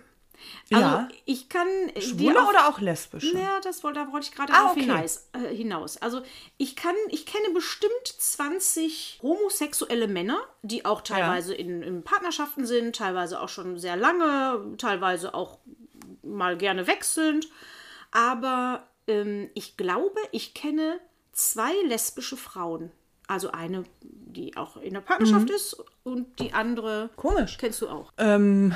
Also 0.72 0.84
Ja. 0.86 1.08
ich 1.24 1.48
kann 1.48 1.66
schwule 1.98 2.42
auch, 2.42 2.48
oder 2.50 2.68
auch 2.68 2.80
lesbische? 2.80 3.36
Ja, 3.38 3.60
das 3.62 3.82
wollte, 3.84 4.00
da 4.00 4.12
wollte 4.12 4.26
ich 4.28 4.34
gerade 4.34 4.52
Ah, 4.52 4.56
darauf 4.56 4.72
okay. 4.72 4.80
hinaus, 4.82 5.28
äh, 5.32 5.54
hinaus. 5.54 5.96
Also 5.98 6.22
ich 6.56 6.76
kann, 6.76 6.94
ich 7.10 7.26
kenne 7.26 7.50
bestimmt 7.54 7.92
20 8.06 9.18
homosexuelle 9.22 10.08
Männer, 10.08 10.38
die 10.62 10.84
auch 10.84 11.00
teilweise 11.00 11.54
in, 11.54 11.82
in 11.82 12.02
Partnerschaften 12.02 12.66
sind, 12.66 12.96
teilweise 12.96 13.40
auch 13.40 13.48
schon 13.48 13.78
sehr 13.78 13.96
lange, 13.96 14.76
teilweise 14.78 15.34
auch 15.34 15.58
mal 16.22 16.56
gerne 16.56 16.86
wechselnd. 16.86 17.48
Aber 18.10 18.86
ähm, 19.06 19.50
ich 19.54 19.76
glaube, 19.76 20.20
ich 20.32 20.54
kenne 20.54 21.00
zwei 21.32 21.72
lesbische 21.86 22.36
Frauen. 22.36 22.90
Also 23.26 23.50
eine, 23.50 23.84
die 24.02 24.56
auch 24.56 24.78
in 24.78 24.94
der 24.94 25.02
Partnerschaft 25.02 25.50
ist 25.50 25.76
und 26.02 26.38
die 26.40 26.54
andere. 26.54 27.10
Komisch. 27.16 27.58
Kennst 27.58 27.82
du 27.82 27.88
auch? 27.90 28.10
Ähm, 28.16 28.74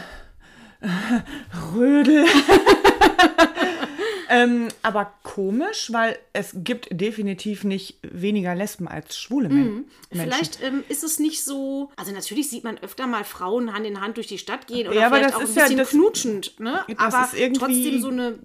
Rödel. 1.75 2.25
ähm, 4.29 4.69
aber 4.83 5.13
komisch, 5.23 5.93
weil 5.93 6.19
es 6.33 6.53
gibt 6.55 6.89
definitiv 6.91 7.65
nicht 7.65 7.99
weniger 8.03 8.55
Lesben 8.55 8.89
als 8.89 9.19
schwule 9.19 9.49
Men 9.49 9.65
Menschen. 9.65 9.85
Vielleicht 10.11 10.63
ähm, 10.63 10.85
ist 10.89 11.05
es 11.05 11.19
nicht 11.19 11.45
so. 11.45 11.91
Also 11.97 12.13
natürlich 12.13 12.49
sieht 12.51 12.65
man 12.65 12.79
öfter 12.79 13.07
mal 13.07 13.25
Frauen 13.25 13.73
Hand 13.75 13.87
in 13.87 14.01
Hand 14.01 14.17
durch 14.17 14.27
die 14.27 14.39
Stadt 14.39 14.67
gehen 14.67 14.89
oder 14.89 14.99
Ja, 14.99 15.07
aber 15.07 15.17
vielleicht 15.17 15.35
das 15.35 15.37
auch 15.37 15.41
ein 15.43 15.49
ist 15.49 15.57
ja- 15.57 15.63
bisschen 15.65 15.79
das- 15.79 15.91
knutschend, 15.91 16.61
ne? 16.61 16.85
das 16.89 17.15
aber 17.15 17.29
trotzdem 17.59 18.01
so 18.01 18.09
eine. 18.09 18.39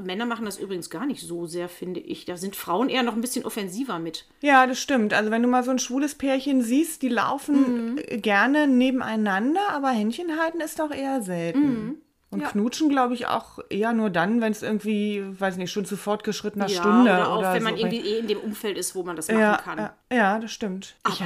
Männer 0.00 0.26
machen 0.26 0.44
das 0.44 0.58
übrigens 0.58 0.90
gar 0.90 1.06
nicht 1.06 1.20
so 1.22 1.46
sehr, 1.46 1.68
finde 1.68 2.00
ich. 2.00 2.24
Da 2.24 2.36
sind 2.36 2.56
Frauen 2.56 2.88
eher 2.88 3.02
noch 3.02 3.14
ein 3.14 3.20
bisschen 3.20 3.44
offensiver 3.44 3.98
mit. 3.98 4.26
Ja, 4.40 4.66
das 4.66 4.78
stimmt. 4.80 5.14
Also 5.14 5.30
wenn 5.30 5.42
du 5.42 5.48
mal 5.48 5.62
so 5.64 5.70
ein 5.70 5.78
schwules 5.78 6.14
Pärchen 6.14 6.62
siehst, 6.62 7.02
die 7.02 7.08
laufen 7.08 7.92
Mhm. 7.92 7.98
äh, 7.98 8.18
gerne 8.18 8.66
nebeneinander, 8.66 9.60
aber 9.70 9.90
Händchen 9.90 10.38
halten 10.40 10.60
ist 10.60 10.78
doch 10.78 10.90
eher 10.90 11.22
selten. 11.22 12.02
Und 12.32 12.40
Ja. 12.42 12.48
knutschen, 12.48 12.88
glaube 12.88 13.14
ich, 13.14 13.26
auch 13.26 13.58
eher 13.70 13.92
nur 13.92 14.08
dann, 14.08 14.40
wenn 14.40 14.52
es 14.52 14.62
irgendwie, 14.62 15.20
weiß 15.40 15.56
nicht, 15.56 15.72
schon 15.72 15.84
zu 15.84 15.96
fortgeschrittener 15.96 16.68
Ja, 16.68 16.80
Stunde 16.80 17.10
oder 17.12 17.28
auch 17.32 17.38
oder 17.38 17.54
wenn 17.54 17.62
man 17.64 17.76
so. 17.76 17.80
irgendwie 17.84 18.06
eh 18.06 18.18
in 18.20 18.28
dem 18.28 18.38
Umfeld 18.38 18.78
ist, 18.78 18.94
wo 18.94 19.02
man 19.02 19.16
das 19.16 19.26
machen 19.28 19.40
ja, 19.40 19.56
kann. 19.56 19.78
ja, 19.78 19.94
ja, 20.12 20.38
das 20.38 20.52
stimmt. 20.52 20.94
Aber 21.02 21.14
Ich, 21.14 21.22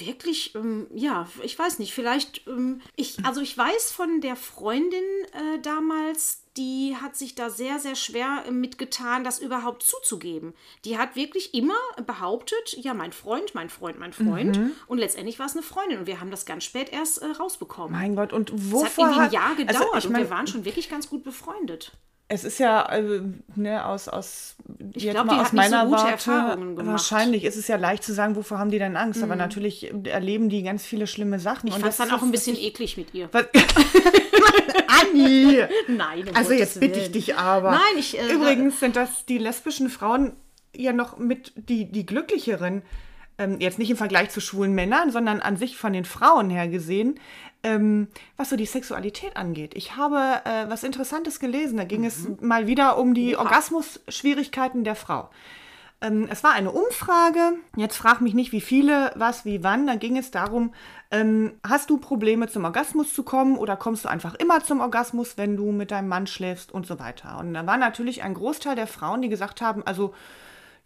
wirklich, 0.00 0.54
ähm, 0.54 0.86
ja, 0.94 1.28
ich 1.42 1.58
weiß 1.58 1.78
nicht, 1.78 1.92
vielleicht, 1.94 2.46
ähm, 2.46 2.80
ich, 2.96 3.24
also 3.24 3.40
ich 3.40 3.56
weiß 3.56 3.92
von 3.92 4.20
der 4.20 4.36
Freundin 4.36 5.02
äh, 5.32 5.58
damals, 5.60 6.44
die 6.56 6.96
hat 7.00 7.16
sich 7.16 7.34
da 7.34 7.50
sehr, 7.50 7.78
sehr 7.78 7.94
schwer 7.94 8.44
äh, 8.46 8.50
mitgetan, 8.50 9.22
das 9.24 9.38
überhaupt 9.38 9.82
zuzugeben. 9.82 10.54
Die 10.84 10.98
hat 10.98 11.14
wirklich 11.16 11.54
immer 11.54 11.78
behauptet, 12.06 12.76
ja, 12.78 12.94
mein 12.94 13.12
Freund, 13.12 13.54
mein 13.54 13.68
Freund, 13.70 13.98
mein 13.98 14.12
Freund. 14.12 14.58
Mhm. 14.58 14.72
Und 14.86 14.98
letztendlich 14.98 15.38
war 15.38 15.46
es 15.46 15.52
eine 15.52 15.62
Freundin 15.62 15.98
und 16.00 16.06
wir 16.06 16.20
haben 16.20 16.30
das 16.30 16.46
ganz 16.46 16.64
spät 16.64 16.92
erst 16.92 17.18
äh, 17.18 17.26
rausbekommen. 17.26 17.92
mein 17.92 18.16
Gott, 18.16 18.32
und 18.32 18.50
es 18.50 18.56
hat 18.56 18.72
wovor 18.72 19.04
irgendwie 19.06 19.18
ein 19.20 19.26
hat- 19.26 19.32
Jahr 19.32 19.54
gedauert 19.54 19.76
Also, 19.94 19.98
ich 19.98 20.06
und 20.06 20.12
mein, 20.12 20.22
wir 20.22 20.30
waren 20.30 20.46
schon 20.46 20.64
wirklich 20.64 20.88
ganz 20.88 21.08
gut 21.08 21.22
befreundet. 21.24 21.92
Es 22.30 22.44
ist 22.44 22.58
ja, 22.58 22.86
äh, 22.92 23.22
ne, 23.56 23.86
aus, 23.86 24.06
aus, 24.06 24.56
jetzt 24.92 25.12
glaub, 25.12 25.26
mal 25.26 25.40
aus 25.40 25.50
so 25.50 25.56
meiner 25.56 25.86
gute 25.86 26.02
Warte. 26.02 26.56
Mhm. 26.58 26.86
wahrscheinlich 26.86 27.44
ist 27.44 27.56
es 27.56 27.68
ja 27.68 27.76
leicht 27.76 28.04
zu 28.04 28.12
sagen, 28.12 28.36
wovor 28.36 28.58
haben 28.58 28.70
die 28.70 28.78
denn 28.78 28.96
Angst, 28.96 29.22
aber 29.22 29.34
natürlich 29.34 29.90
erleben 30.04 30.50
die 30.50 30.62
ganz 30.62 30.84
viele 30.84 31.06
schlimme 31.06 31.40
Sachen. 31.40 31.68
Ich 31.68 31.74
und 31.74 31.80
fand 31.80 31.92
es 31.92 31.96
dann 31.96 32.10
auch 32.10 32.22
ein 32.22 32.30
bisschen 32.30 32.56
eklig 32.56 32.98
mit 32.98 33.14
ihr. 33.14 33.30
Anni! 34.88 35.62
Nein, 35.88 36.28
um 36.28 36.36
Also 36.36 36.50
Gottes 36.50 36.58
jetzt 36.58 36.80
bitte 36.80 37.00
ich 37.00 37.12
dich 37.12 37.36
aber. 37.36 37.70
Nein, 37.70 37.98
ich, 37.98 38.18
äh, 38.18 38.32
Übrigens 38.32 38.78
sind 38.78 38.96
das 38.96 39.24
die 39.24 39.38
lesbischen 39.38 39.88
Frauen 39.88 40.36
ja 40.76 40.92
noch 40.92 41.18
mit 41.18 41.52
die, 41.56 41.90
die 41.90 42.04
glücklicheren, 42.04 42.82
ähm, 43.38 43.58
jetzt 43.60 43.78
nicht 43.78 43.90
im 43.90 43.96
Vergleich 43.96 44.30
zu 44.30 44.40
schwulen 44.40 44.74
Männern, 44.74 45.10
sondern 45.10 45.40
an 45.40 45.56
sich 45.56 45.76
von 45.76 45.92
den 45.92 46.04
Frauen 46.04 46.50
her 46.50 46.68
gesehen, 46.68 47.18
ähm, 47.62 48.08
was 48.36 48.50
so 48.50 48.56
die 48.56 48.66
Sexualität 48.66 49.36
angeht. 49.36 49.74
Ich 49.74 49.96
habe 49.96 50.40
äh, 50.44 50.68
was 50.68 50.84
Interessantes 50.84 51.40
gelesen. 51.40 51.76
Da 51.76 51.84
ging 51.84 52.04
es 52.04 52.28
mal 52.40 52.66
wieder 52.66 52.98
um 52.98 53.14
die 53.14 53.36
Orgasmus-Schwierigkeiten 53.36 54.84
der 54.84 54.94
Frau. 54.94 55.30
Ähm, 56.00 56.28
es 56.30 56.44
war 56.44 56.52
eine 56.52 56.70
Umfrage. 56.70 57.54
Jetzt 57.76 57.96
frag 57.96 58.20
mich 58.20 58.34
nicht, 58.34 58.52
wie 58.52 58.60
viele, 58.60 59.10
was, 59.16 59.44
wie, 59.44 59.64
wann. 59.64 59.86
Da 59.86 59.96
ging 59.96 60.16
es 60.16 60.30
darum, 60.30 60.72
ähm, 61.10 61.52
hast 61.66 61.90
du 61.90 61.98
Probleme 61.98 62.48
zum 62.48 62.64
Orgasmus 62.64 63.12
zu 63.12 63.24
kommen 63.24 63.56
oder 63.58 63.76
kommst 63.76 64.04
du 64.04 64.08
einfach 64.08 64.34
immer 64.34 64.62
zum 64.62 64.80
Orgasmus, 64.80 65.36
wenn 65.36 65.56
du 65.56 65.72
mit 65.72 65.90
deinem 65.90 66.08
Mann 66.08 66.26
schläfst 66.28 66.70
und 66.70 66.86
so 66.86 66.98
weiter. 67.00 67.38
Und 67.38 67.54
da 67.54 67.66
war 67.66 67.76
natürlich 67.76 68.22
ein 68.22 68.34
Großteil 68.34 68.76
der 68.76 68.86
Frauen, 68.86 69.22
die 69.22 69.28
gesagt 69.28 69.60
haben, 69.60 69.84
also 69.84 70.14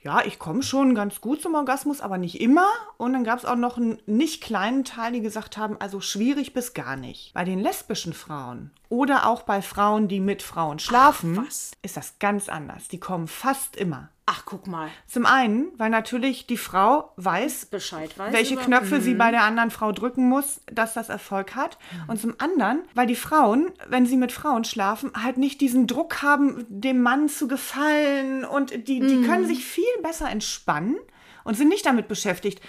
ja, 0.03 0.25
ich 0.25 0.39
komme 0.39 0.63
schon 0.63 0.95
ganz 0.95 1.21
gut 1.21 1.41
zum 1.41 1.55
Orgasmus, 1.55 2.01
aber 2.01 2.19
nicht 2.19 2.41
immer. 2.41 2.67
Und 2.97 3.13
dann 3.13 3.23
gab 3.23 3.39
es 3.39 3.45
auch 3.45 3.57
noch 3.57 3.77
einen 3.77 3.99
nicht 4.07 4.43
kleinen 4.43 4.85
Teil, 4.85 5.13
die 5.13 5.21
gesagt 5.21 5.57
haben, 5.57 5.77
also 5.81 6.01
schwierig 6.01 6.53
bis 6.53 6.75
gar 6.75 6.97
nicht. 6.97 7.33
Bei 7.35 7.45
den 7.45 7.61
lesbischen 7.61 8.13
Frauen 8.13 8.73
oder 8.89 9.27
auch 9.27 9.43
bei 9.43 9.63
Frauen, 9.63 10.09
die 10.09 10.21
mit 10.21 10.43
Frauen 10.43 10.79
schlafen, 10.79 11.37
was. 11.37 11.73
ist 11.83 11.97
das 11.97 12.19
ganz 12.19 12.49
anders. 12.49 12.89
Die 12.89 13.01
kommen 13.01 13.29
fast 13.29 13.77
immer. 13.77 14.09
Ach, 14.25 14.45
guck 14.45 14.69
mal, 14.69 14.89
Zum 15.09 15.27
einen, 15.27 15.67
weil 15.79 15.91
natürlich 15.91 16.47
die 16.47 16.57
Frau 16.57 17.13
weiß, 17.17 17.67
Bescheid 17.67 18.17
weiß. 18.17 18.33
welche 18.33 18.55
über- 18.55 18.63
Knöpfe 18.63 19.01
sie 19.01 19.15
bei 19.15 19.33
der 19.33 19.43
anderen 19.43 19.73
Frau 19.73 19.91
drücken 19.91 20.29
muss, 20.29 20.61
dass 20.67 20.95
das 20.95 21.09
Erfolg 21.09 21.57
hat. 21.57 21.77
Und 22.07 22.21
zum 22.21 22.35
anderen, 22.39 22.83
weil 22.95 23.09
die 23.09 23.17
Frauen, 23.17 23.73
wenn 23.89 24.07
sie 24.07 24.17
mit 24.17 24.31
Frauen 24.31 24.63
schlafen, 24.65 25.11
halt 25.21 25.39
nicht 25.39 25.61
diesen 25.61 25.89
Druck 25.89 26.23
haben, 26.23 26.65
dem 26.69 27.03
Mann 27.03 27.29
zu 27.29 27.49
gefallen 27.49 28.45
und 28.45 28.71
die, 28.87 29.01
die 29.01 29.23
können 29.23 29.47
sich 29.47 29.65
viel 29.65 29.85
besser 30.03 30.31
entspannen 30.31 30.97
und 31.45 31.57
sind 31.57 31.69
nicht 31.69 31.85
damit 31.85 32.07
beschäftigt. 32.07 32.61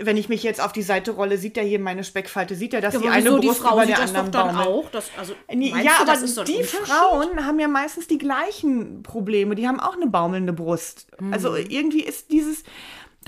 Wenn 0.00 0.16
ich 0.16 0.28
mich 0.28 0.42
jetzt 0.44 0.60
auf 0.60 0.72
die 0.72 0.82
Seite 0.82 1.10
rolle, 1.10 1.38
sieht 1.38 1.56
er 1.56 1.64
hier 1.64 1.80
meine 1.80 2.04
Speckfalte, 2.04 2.54
sieht 2.54 2.72
er, 2.72 2.80
dass 2.80 2.94
Ja, 2.94 3.00
die 3.00 3.08
eine 3.08 3.24
wieso, 3.24 3.38
die 3.38 3.46
Brust 3.48 3.60
Frau 3.60 3.74
über 3.74 3.86
der 3.86 3.96
das 3.96 4.12
doch 4.12 4.18
anderen 4.20 4.32
dann 4.32 4.56
baumelt. 4.56 4.68
auch. 4.86 4.90
Das, 4.90 5.10
also, 5.18 5.32
ja, 5.50 5.96
aber 6.00 6.12
das 6.12 6.22
ist 6.22 6.34
so 6.36 6.44
die? 6.44 6.62
Frauen 6.62 7.44
haben 7.44 7.58
ja 7.58 7.66
meistens 7.68 8.06
die 8.06 8.18
gleichen 8.18 9.02
Probleme. 9.02 9.54
Die 9.56 9.66
haben 9.66 9.80
auch 9.80 9.96
eine 9.96 10.06
baumelnde 10.06 10.52
Brust. 10.52 11.08
Also 11.32 11.50
Mhm. 11.50 11.66
irgendwie 11.68 12.02
ist 12.04 12.30
dieses, 12.30 12.62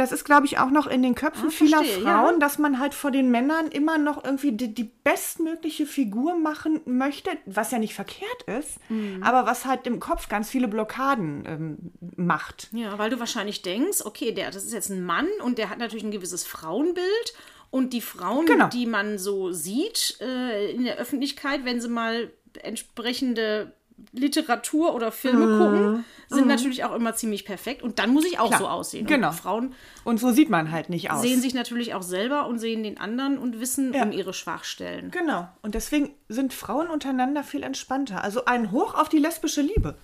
das 0.00 0.12
ist, 0.12 0.24
glaube 0.24 0.46
ich, 0.46 0.58
auch 0.58 0.70
noch 0.70 0.86
in 0.86 1.02
den 1.02 1.14
Köpfen 1.14 1.50
vieler 1.50 1.78
Ah, 1.78 1.82
verstehe, 1.84 2.02
Frauen, 2.04 2.32
ja. 2.34 2.38
dass 2.38 2.58
man 2.58 2.78
halt 2.78 2.94
vor 2.94 3.10
den 3.10 3.30
Männern 3.30 3.68
immer 3.68 3.98
noch 3.98 4.24
irgendwie 4.24 4.52
die, 4.52 4.74
die 4.74 4.84
bestmögliche 4.84 5.86
Figur 5.86 6.34
machen 6.36 6.80
möchte, 6.86 7.30
was 7.46 7.70
ja 7.70 7.78
nicht 7.78 7.94
verkehrt 7.94 8.42
ist, 8.46 8.78
Mhm. 8.88 9.22
aber 9.22 9.46
was 9.46 9.64
halt 9.66 9.86
im 9.86 10.00
Kopf 10.00 10.28
ganz 10.28 10.50
viele 10.50 10.68
Blockaden 10.68 11.44
ähm, 11.46 11.76
macht. 12.16 12.68
Ja, 12.72 12.98
weil 12.98 13.10
du 13.10 13.20
wahrscheinlich 13.20 13.62
denkst, 13.62 13.98
okay, 14.04 14.32
der, 14.32 14.50
das 14.50 14.64
ist 14.64 14.72
jetzt 14.72 14.90
ein 14.90 15.04
Mann 15.04 15.28
und 15.44 15.58
der 15.58 15.70
hat 15.70 15.78
natürlich 15.78 16.04
ein 16.04 16.10
gewisses 16.10 16.44
Frauenbild. 16.46 17.34
Und 17.72 17.92
die 17.92 18.00
Frauen, 18.00 18.46
Genau. 18.46 18.66
die 18.68 18.84
man 18.86 19.16
so 19.16 19.52
sieht 19.52 20.16
äh, 20.20 20.72
in 20.72 20.82
der 20.82 20.96
Öffentlichkeit, 20.96 21.64
wenn 21.64 21.80
sie 21.80 21.88
mal 21.88 22.32
entsprechende 22.62 23.72
Literatur 24.12 24.94
oder 24.94 25.12
Filme 25.12 25.46
Mhm. 25.46 25.58
gucken, 25.58 26.04
sind 26.28 26.46
natürlich 26.46 26.84
auch 26.84 26.94
immer 26.94 27.14
ziemlich 27.14 27.44
perfekt. 27.44 27.82
Und 27.82 27.98
dann 27.98 28.10
muss 28.12 28.24
ich 28.24 28.38
auch 28.38 28.48
Klar, 28.48 28.60
so 28.60 28.68
aussehen. 28.68 29.06
genau. 29.06 29.28
Und 29.28 29.34
Frauen 29.34 29.74
Und 30.04 30.20
so 30.20 30.30
sieht 30.30 30.48
man 30.50 30.70
halt 30.70 30.88
nicht 30.90 31.10
aus. 31.10 31.22
sehen 31.22 31.40
sich 31.40 31.54
natürlich 31.54 31.94
auch 31.94 32.02
selber 32.02 32.46
und 32.46 32.58
sehen 32.58 32.82
den 32.82 32.98
anderen 32.98 33.38
und 33.38 33.60
wissen 33.60 33.92
Ja. 33.92 34.02
um 34.04 34.12
ihre 34.12 34.32
Schwachstellen. 34.32 35.10
Genau. 35.10 35.48
Und 35.62 35.74
deswegen 35.74 36.10
sind 36.28 36.52
Frauen 36.52 36.88
untereinander 36.88 37.42
viel 37.42 37.62
entspannter. 37.62 38.22
Also 38.22 38.44
ein 38.44 38.70
Hoch 38.70 38.94
auf 38.94 39.08
die 39.08 39.18
lesbische 39.18 39.60
Liebe. 39.62 39.96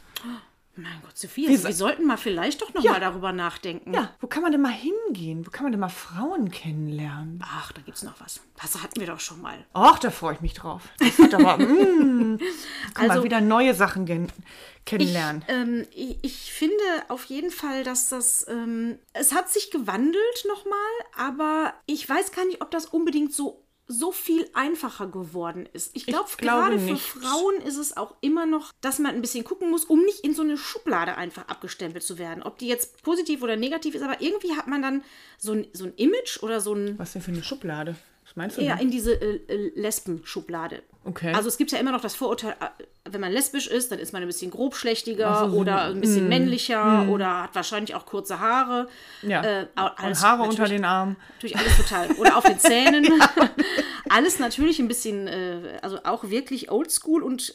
Mein 0.79 1.01
Gott, 1.03 1.17
Sophia, 1.17 1.49
Wir 1.49 1.63
wir, 1.65 1.73
sollten 1.73 2.05
mal 2.05 2.19
vielleicht 2.19 2.61
doch 2.61 2.75
noch 2.75 2.85
Ja. 2.85 2.93
mal 2.93 3.01
darüber 3.01 3.33
nachdenken. 3.33 3.95
Ja, 3.95 4.15
wo 4.21 4.27
kann 4.27 4.43
man 4.43 4.53
denn 4.53 4.61
mal 4.61 4.73
hingehen? 4.73 5.47
Wo 5.47 5.51
kann 5.51 5.63
man 5.63 5.73
denn 5.73 5.81
mal 5.81 5.89
Frauen 5.89 6.51
kennenlernen? 6.51 7.43
Ach, 7.43 7.73
da 7.73 7.81
gibt's 7.81 8.03
noch 8.03 8.21
was. 8.21 8.41
Das 8.61 8.83
hatten 8.83 9.01
wir 9.01 9.07
doch 9.07 9.21
schon 9.21 9.41
mal. 9.41 9.65
Ach, 9.73 9.99
da 9.99 10.11
freue 10.11 10.35
ich 10.35 10.41
mich 10.43 10.53
drauf. 10.55 10.83
Das 10.99 11.19
wird 11.19 11.35
aber, 11.35 11.57
mm, 11.59 12.39
kann 12.95 13.05
Also- 13.11 13.15
man 13.15 13.25
wieder 13.25 13.41
neue 13.41 13.75
Sachen 13.75 14.05
gen- 14.05 14.27
Ich, 14.27 14.85
kennenlernen. 14.85 15.45
ähm, 15.49 15.87
ich, 15.95 16.19
ich 16.23 16.53
finde 16.53 16.77
auf 17.09 17.25
jeden 17.25 17.51
Fall, 17.51 17.83
dass 17.83 18.11
das, 18.11 18.47
ähm, 18.49 18.99
es 19.15 19.33
hat 19.35 19.49
sich 19.51 19.71
gewandelt 19.71 20.45
nochmal, 20.47 20.77
aber 21.17 21.73
ich 21.87 22.09
weiß 22.09 22.33
gar 22.33 22.45
nicht, 22.45 22.61
ob 22.61 22.71
das 22.71 22.87
unbedingt 22.87 23.33
so, 23.33 23.63
so 23.89 24.11
viel 24.11 24.49
einfacher 24.53 25.07
geworden 25.07 25.69
ist. 25.73 25.95
Ich, 25.95 26.07
glaub, 26.07 26.37
glaube 26.37 26.61
gerade 26.61 26.79
für 26.79 26.93
nicht. 26.93 27.03
Frauen 27.03 27.57
ist 27.63 27.77
es 27.77 27.97
auch 27.97 28.15
immer 28.21 28.47
noch, 28.47 28.73
dass 28.81 28.99
man 28.99 29.15
ein 29.15 29.21
bisschen 29.21 29.45
gucken 29.45 29.71
muss, 29.71 29.85
um 29.85 30.03
nicht 30.05 30.21
in 30.21 30.35
so 30.35 30.43
eine 30.43 30.57
Schublade 30.57 31.17
einfach 31.17 31.47
abgestempelt 31.49 32.03
zu 32.03 32.19
werden. 32.19 32.43
Ob 32.43 32.59
die 32.59 32.67
jetzt 32.67 33.03
positiv 33.03 33.43
oder 33.43 33.57
negativ 33.57 33.95
ist, 33.95 34.03
aber 34.03 34.21
irgendwie 34.21 34.57
hat 34.57 34.67
man 34.67 34.83
dann 34.83 35.05
so 35.39 35.53
ein, 35.53 35.67
so 35.73 35.85
ein 35.85 35.95
Image 35.95 36.43
oder 36.43 36.61
so 36.61 36.75
ein, 36.75 36.99
Was 36.99 37.13
denn 37.13 37.23
für 37.23 37.31
eine 37.31 37.45
Schublade? 37.45 37.97
Meinst 38.37 38.59
du? 38.59 38.61
eher 38.61 38.77
denn? 38.77 38.87
in 38.87 38.91
diese 38.91 39.15
äh, 39.15 39.41
äh, 39.49 39.73
Lesben-Schublade. 39.75 40.83
Okay. 41.05 41.33
Also 41.33 41.49
es 41.49 41.57
gibt 41.57 41.73
ja 41.73 41.79
immer 41.79 41.93
noch 41.93 42.03
das 42.03 42.15
Vorurteil, 42.15 42.53
äh, 42.53 42.85
wenn 43.11 43.21
man 43.21 43.33
lesbisch 43.33 43.67
ist, 43.67 43.91
dann 43.93 43.99
ist 43.99 44.13
man 44.13 44.21
ein 44.23 44.29
bisschen 44.29 44.51
grobschlächtiger 44.51 45.49
so, 45.49 45.57
oder 45.57 45.85
ein 45.85 46.01
bisschen 46.01 46.29
männlicher 46.29 47.09
oder 47.09 47.45
hat 47.45 47.55
wahrscheinlich 47.55 47.95
auch 47.95 48.05
kurze 48.05 48.41
Haare. 48.41 48.89
Ja. 49.23 49.43
Äh, 49.43 49.67
alles, 49.75 50.21
Und 50.21 50.27
Haare 50.27 50.43
unter 50.43 50.65
den 50.67 50.85
Armen. 50.85 51.17
Natürlich 51.35 51.57
alles 51.57 51.77
total. 51.77 52.11
Oder 52.13 52.37
auf 52.37 52.45
den 52.45 52.59
Zähnen. 52.59 53.07
alles 54.11 54.39
natürlich 54.39 54.81
ein 54.81 54.89
bisschen, 54.89 55.29
äh, 55.29 55.79
also 55.81 55.99
auch 56.05 56.29
wirklich 56.29 56.71
oldschool 56.71 57.23
und 57.23 57.55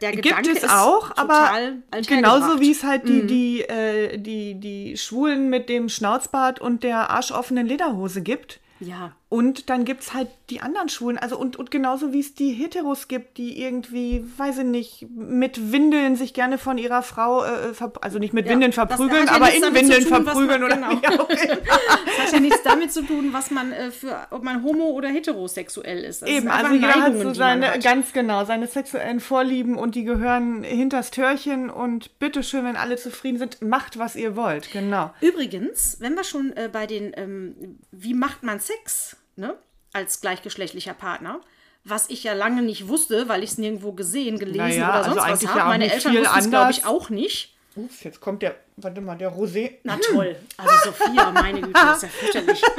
der 0.00 0.12
Gibt 0.12 0.24
Gedanke 0.24 0.52
es 0.52 0.62
ist 0.62 0.70
auch, 0.70 1.10
aber 1.16 1.34
total 1.34 1.82
genauso 2.06 2.52
althergebracht. 2.52 2.60
wie 2.60 2.70
es 2.70 2.84
halt 2.84 3.08
die, 3.08 3.26
die, 3.26 3.62
äh, 3.62 4.18
die, 4.18 4.54
die 4.58 4.96
Schwulen 4.96 5.50
mit 5.50 5.68
dem 5.68 5.88
Schnauzbart 5.88 6.60
und 6.60 6.84
der 6.84 7.10
arschoffenen 7.10 7.66
Lederhose 7.66 8.22
gibt. 8.22 8.60
Ja. 8.80 9.12
Und 9.32 9.70
dann 9.70 9.86
gibt 9.86 10.02
es 10.02 10.12
halt 10.12 10.28
die 10.50 10.60
anderen 10.60 10.90
Schwulen, 10.90 11.16
also 11.16 11.38
und, 11.38 11.56
und 11.56 11.70
genauso 11.70 12.12
wie 12.12 12.20
es 12.20 12.34
die 12.34 12.52
Heteros 12.52 13.08
gibt, 13.08 13.38
die 13.38 13.62
irgendwie, 13.62 14.26
weiß 14.36 14.58
ich 14.58 14.64
nicht, 14.64 15.06
mit 15.10 15.72
Windeln 15.72 16.16
sich 16.16 16.34
gerne 16.34 16.58
von 16.58 16.76
ihrer 16.76 17.02
Frau, 17.02 17.42
äh, 17.42 17.72
ver- 17.72 17.94
also 18.02 18.18
nicht 18.18 18.34
mit 18.34 18.44
Ja, 18.44 18.52
Windeln 18.52 18.74
verprügeln, 18.74 19.24
ja 19.24 19.32
aber 19.32 19.50
in 19.54 19.62
Windeln 19.74 20.04
tun, 20.06 20.24
verprügeln 20.24 20.60
man- 20.60 20.64
oder 20.64 20.74
genau. 20.76 20.90
ja, 21.02 21.18
okay. 21.18 21.48
Das 22.04 22.26
hat 22.26 22.32
ja 22.34 22.40
nichts 22.40 22.62
damit 22.62 22.92
zu 22.92 23.00
tun, 23.06 23.32
was 23.32 23.50
man 23.50 23.72
äh, 23.72 23.90
für, 23.90 24.26
ob 24.32 24.42
man 24.44 24.62
homo 24.62 24.90
oder 24.90 25.08
heterosexuell 25.08 26.04
ist. 26.04 26.20
Das 26.20 26.28
Eben, 26.28 26.48
einfach 26.48 26.64
also 26.64 26.74
jeder 26.74 26.92
hat 27.02 27.18
so 27.18 27.32
seine, 27.32 27.70
hat. 27.72 27.82
ganz 27.82 28.12
genau, 28.12 28.44
seine 28.44 28.66
sexuellen 28.66 29.20
Vorlieben 29.20 29.78
und 29.78 29.94
die 29.94 30.04
gehören 30.04 30.62
hinters 30.62 31.10
Törchen 31.10 31.70
und 31.70 32.18
bitteschön, 32.18 32.66
wenn 32.66 32.76
alle 32.76 32.96
zufrieden 32.96 33.38
sind, 33.38 33.62
macht, 33.62 33.98
was 33.98 34.14
ihr 34.14 34.36
wollt, 34.36 34.70
genau. 34.72 35.14
Übrigens, 35.22 35.96
wenn 36.00 36.14
wir 36.16 36.24
schon 36.24 36.54
äh, 36.54 36.68
bei 36.70 36.86
den, 36.86 37.12
ähm, 37.16 37.78
wie 37.92 38.12
macht 38.12 38.42
man 38.42 38.60
Sex, 38.60 39.16
ne, 39.36 39.56
als 39.92 40.20
gleichgeschlechtlicher 40.20 40.94
Partner, 40.94 41.40
was 41.84 42.08
ich 42.10 42.22
ja 42.24 42.32
lange 42.32 42.62
nicht 42.62 42.88
wusste, 42.88 43.28
weil 43.28 43.42
ich 43.42 43.50
es 43.52 43.58
nirgendwo 43.58 43.92
gesehen, 43.92 44.38
gelesen 44.38 44.58
Naja, 44.58 44.84
oder 44.88 44.94
also 44.94 45.10
sonst 45.10 45.16
was 45.18 45.24
eigentlich 45.28 45.48
habe. 45.50 45.58
ja 45.58 45.64
Meine 45.66 45.92
Eltern 45.92 46.16
wussten 46.16 46.38
es, 46.38 46.50
glaube 46.50 46.70
ich, 46.70 46.84
auch 46.86 47.10
nicht. 47.10 47.54
Ups, 47.74 48.02
jetzt 48.04 48.20
kommt 48.20 48.42
der, 48.42 48.56
warte 48.76 49.00
mal, 49.00 49.16
der 49.16 49.32
Rosé. 49.34 49.76
Na 49.82 49.96
toll. 49.96 50.36
Also 50.58 50.90
Sophia, 50.90 51.30
meine 51.32 51.60
Güte, 51.62 51.72
das 51.72 51.96
ist 51.96 52.02
ja 52.02 52.08
fürchterlich. 52.08 52.62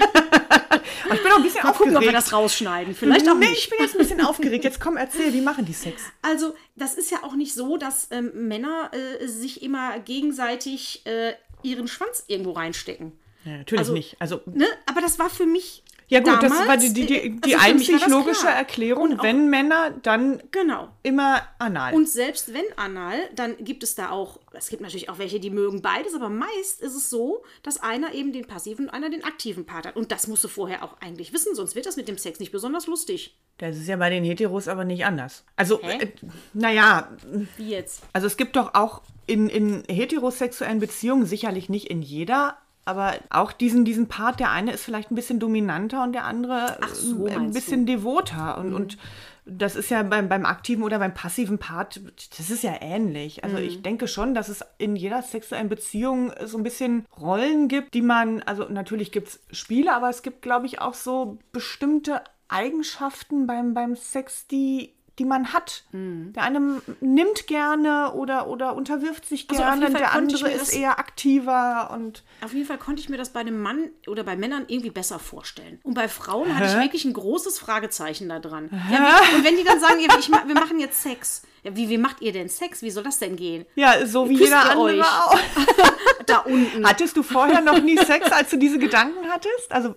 Ich 1.14 1.22
bin 1.22 1.32
auch 1.32 1.38
ein 1.38 1.44
bisschen 1.44 1.64
Mal 1.64 1.74
gucken, 1.74 1.96
ob 1.96 2.02
wir 2.02 2.08
aufgeregt. 2.10 2.18
das 2.28 2.34
rausschneiden. 2.34 2.96
Vielleicht 2.96 3.30
auch 3.30 3.36
nee, 3.36 3.50
nicht. 3.50 3.66
ich 3.66 3.70
bin 3.70 3.80
jetzt 3.82 3.94
ein 3.94 3.98
bisschen 4.00 4.22
aufgeregt. 4.22 4.64
Jetzt 4.64 4.80
komm, 4.80 4.98
erzähl, 4.98 5.32
wie 5.34 5.42
machen 5.42 5.66
die 5.66 5.74
Sex? 5.74 6.02
Also, 6.22 6.56
das 6.76 6.96
ist 6.96 7.12
ja 7.12 7.20
auch 7.24 7.36
nicht 7.36 7.54
so, 7.54 7.78
dass 7.78 8.08
ähm, 8.12 8.48
Männer 8.48 8.90
äh, 8.94 9.28
sich 9.28 9.62
immer 9.62 10.00
gegenseitig 10.00 11.06
äh, 11.06 11.34
ihren 11.62 11.88
Schwanz 11.88 12.24
irgendwo 12.28 12.52
reinstecken. 12.54 13.12
Ja, 13.46 13.58
natürlich 13.58 13.80
Also- 13.80 13.94
nicht. 13.94 14.16
Also, 14.20 14.42
Ne? 14.46 14.66
Aber 14.88 15.02
das 15.02 15.20
war 15.20 15.30
für 15.30 15.46
mich 15.46 15.84
Ja 16.08 16.20
gut, 16.20 16.34
das 16.42 16.50
Damals, 16.52 16.68
war 16.68 16.78
die, 16.78 16.94
die, 16.94 17.06
die, 17.06 17.16
äh, 17.18 17.30
die 17.30 17.56
also 17.56 17.66
einzig 17.68 18.00
das 18.02 18.10
logische 18.10 18.42
klar. 18.42 18.56
Erklärung. 18.56 19.20
Auch- 19.20 19.24
wenn 19.24 19.50
Männer, 19.50 19.92
dann 20.02 20.42
Genau. 20.52 20.90
immer 21.02 21.42
anal. 21.60 21.94
Und 21.94 22.08
selbst 22.10 22.54
wenn 22.54 22.66
anal, 22.78 23.18
dann 23.36 23.56
gibt 23.58 23.84
es 23.84 23.96
da 23.96 24.10
auch, 24.12 24.40
es 24.54 24.70
gibt 24.70 24.82
natürlich 24.82 25.10
auch 25.10 25.18
welche, 25.18 25.40
die 25.40 25.50
mögen 25.50 25.82
beides, 25.82 26.14
aber 26.14 26.30
meist 26.30 26.82
ist 26.82 26.96
es 26.96 27.10
so, 27.10 27.44
dass 27.64 27.82
einer 27.82 28.14
eben 28.14 28.34
den 28.34 28.46
passiven 28.46 28.86
und 28.86 28.92
einer 28.94 29.10
den 29.10 29.24
aktiven 29.24 29.66
Part 29.66 29.88
hat. 29.88 29.96
Und 29.96 30.12
das 30.12 30.28
musst 30.28 30.44
du 30.44 30.48
vorher 30.48 30.84
auch 30.84 30.98
eigentlich 31.02 31.34
wissen, 31.34 31.56
sonst 31.56 31.76
wird 31.76 31.86
das 31.86 31.96
mit 31.98 32.08
dem 32.08 32.18
Sex 32.18 32.40
nicht 32.40 32.52
besonders 32.52 32.86
lustig. 32.88 33.36
das 33.58 33.78
ist 33.78 33.88
ja 33.88 33.96
bei 33.98 34.10
den 34.10 34.24
Heteros 34.24 34.68
aber 34.68 34.84
nicht 34.84 35.06
anders. 35.06 35.46
Also, 35.56 35.80
äh, 35.82 36.08
naja, 36.54 37.10
Wie 37.58 37.70
jetzt? 37.70 38.02
also 38.14 38.28
es 38.28 38.36
gibt 38.38 38.56
doch 38.56 38.74
auch 38.74 39.02
in, 39.26 39.48
in 39.48 39.84
heterosexuellen 39.88 40.80
Beziehungen, 40.80 41.26
sicherlich 41.26 41.70
nicht 41.70 41.88
in 41.90 42.02
jeder, 42.02 42.58
aber 42.86 43.14
auch 43.30 43.52
diesen, 43.52 43.86
diesen 43.86 44.08
Part, 44.08 44.40
der 44.40 44.52
eine 44.52 44.72
ist 44.72 44.84
vielleicht 44.84 45.12
ein 45.12 45.16
bisschen 45.16 45.40
dominanter 45.40 46.04
und 46.04 46.14
der 46.14 46.26
andere 46.26 46.78
so, 46.94 47.28
äh, 47.28 47.36
ein 47.36 47.52
bisschen 47.52 47.86
devoter. 47.86 48.58
Und, 48.58 48.74
und 48.74 48.98
das 49.46 49.76
ist 49.76 49.90
ja 49.90 50.04
beim, 50.04 50.30
beim 50.30 50.46
aktiven 50.46 50.84
oder 50.84 51.00
beim 51.00 51.14
passiven 51.14 51.58
Part, 51.58 52.02
das 52.38 52.50
ist 52.50 52.64
ja 52.64 52.76
ähnlich. 52.82 53.44
Also 53.44 53.58
ich 53.58 53.82
denke 53.82 54.08
schon, 54.08 54.34
dass 54.34 54.50
es 54.50 54.66
in 54.78 54.96
jeder 54.96 55.22
sexuellen 55.22 55.70
Beziehung 55.70 56.32
so 56.46 56.58
ein 56.58 56.64
bisschen 56.64 57.06
Rollen 57.20 57.68
gibt, 57.68 57.94
die 57.94 58.02
man, 58.02 58.42
also 58.44 58.66
natürlich 58.66 59.12
gibt 59.12 59.30
es 59.30 59.40
Spiele, 59.52 59.94
aber 59.94 60.10
es 60.10 60.22
gibt, 60.22 60.42
glaube 60.42 60.66
ich, 60.66 60.82
auch 60.82 60.94
so 60.94 61.38
bestimmte 61.52 62.22
Eigenschaften 62.48 63.48
beim, 63.48 63.74
beim 63.74 63.96
Sex, 63.96 64.48
die 64.48 64.94
die 65.20 65.26
man 65.26 65.54
hat. 65.54 65.84
Der 65.92 66.42
eine 66.42 66.82
nimmt 67.00 67.46
gerne 67.48 68.14
oder, 68.14 68.48
oder 68.48 68.76
unterwirft 68.76 69.28
sich 69.28 69.48
Also 69.50 69.62
gerne, 69.62 69.92
Fall 69.92 70.00
der 70.00 70.14
andere 70.14 70.50
ist 70.52 70.62
das- 70.62 70.74
eher 70.74 70.98
aktiver 70.98 71.92
und 71.94 72.24
Auf 72.44 72.54
jeden 72.54 72.66
Fall 72.66 72.80
konnte 72.80 73.00
ich 73.02 73.10
mir 73.10 73.18
das 73.18 73.30
bei 73.30 73.42
einem 73.42 73.62
Mann 73.62 73.92
oder 74.08 74.24
bei 74.24 74.36
Männern 74.36 74.66
irgendwie 74.68 74.90
besser 74.90 75.20
vorstellen. 75.20 75.80
Und 75.84 75.94
bei 75.94 76.08
Frauen 76.08 76.56
hatte 76.58 76.66
ich 76.68 76.82
wirklich 76.82 77.06
ein 77.06 77.14
großes 77.14 77.60
Fragezeichen 77.60 78.28
da 78.30 78.40
dran. 78.40 78.70
Ja, 78.92 79.20
und 79.36 79.44
wenn 79.44 79.56
die 79.56 79.64
dann 79.64 79.80
sagen, 79.80 80.00
ich, 80.00 80.30
wir 80.32 80.56
machen 80.56 80.80
jetzt 80.80 81.02
Sex. 81.04 81.44
Ja, 81.64 81.76
wie, 81.76 81.88
wie 81.90 81.98
macht 81.98 82.20
ihr 82.22 82.34
denn 82.34 82.50
Sex? 82.50 82.82
Wie 82.82 82.90
soll 82.92 83.04
das 83.04 83.20
denn 83.20 83.36
gehen? 83.36 83.66
ja, 83.76 84.06
so 84.06 84.28
wie 84.30 84.34
Küsst 84.36 84.50
jeder 84.50 84.70
andere 84.72 84.82
euch? 84.86 85.02
auch. 85.02 85.38
Da 86.26 86.38
unten. 86.40 86.88
Hattest 86.88 87.18
du 87.18 87.24
vorher 87.24 87.60
noch 87.62 87.82
nie 87.82 87.98
Sex, 87.98 88.32
als 88.32 88.50
du 88.50 88.58
diese 88.58 88.80
Gedanken 88.80 89.28
hattest? 89.30 89.72
Also, 89.72 89.94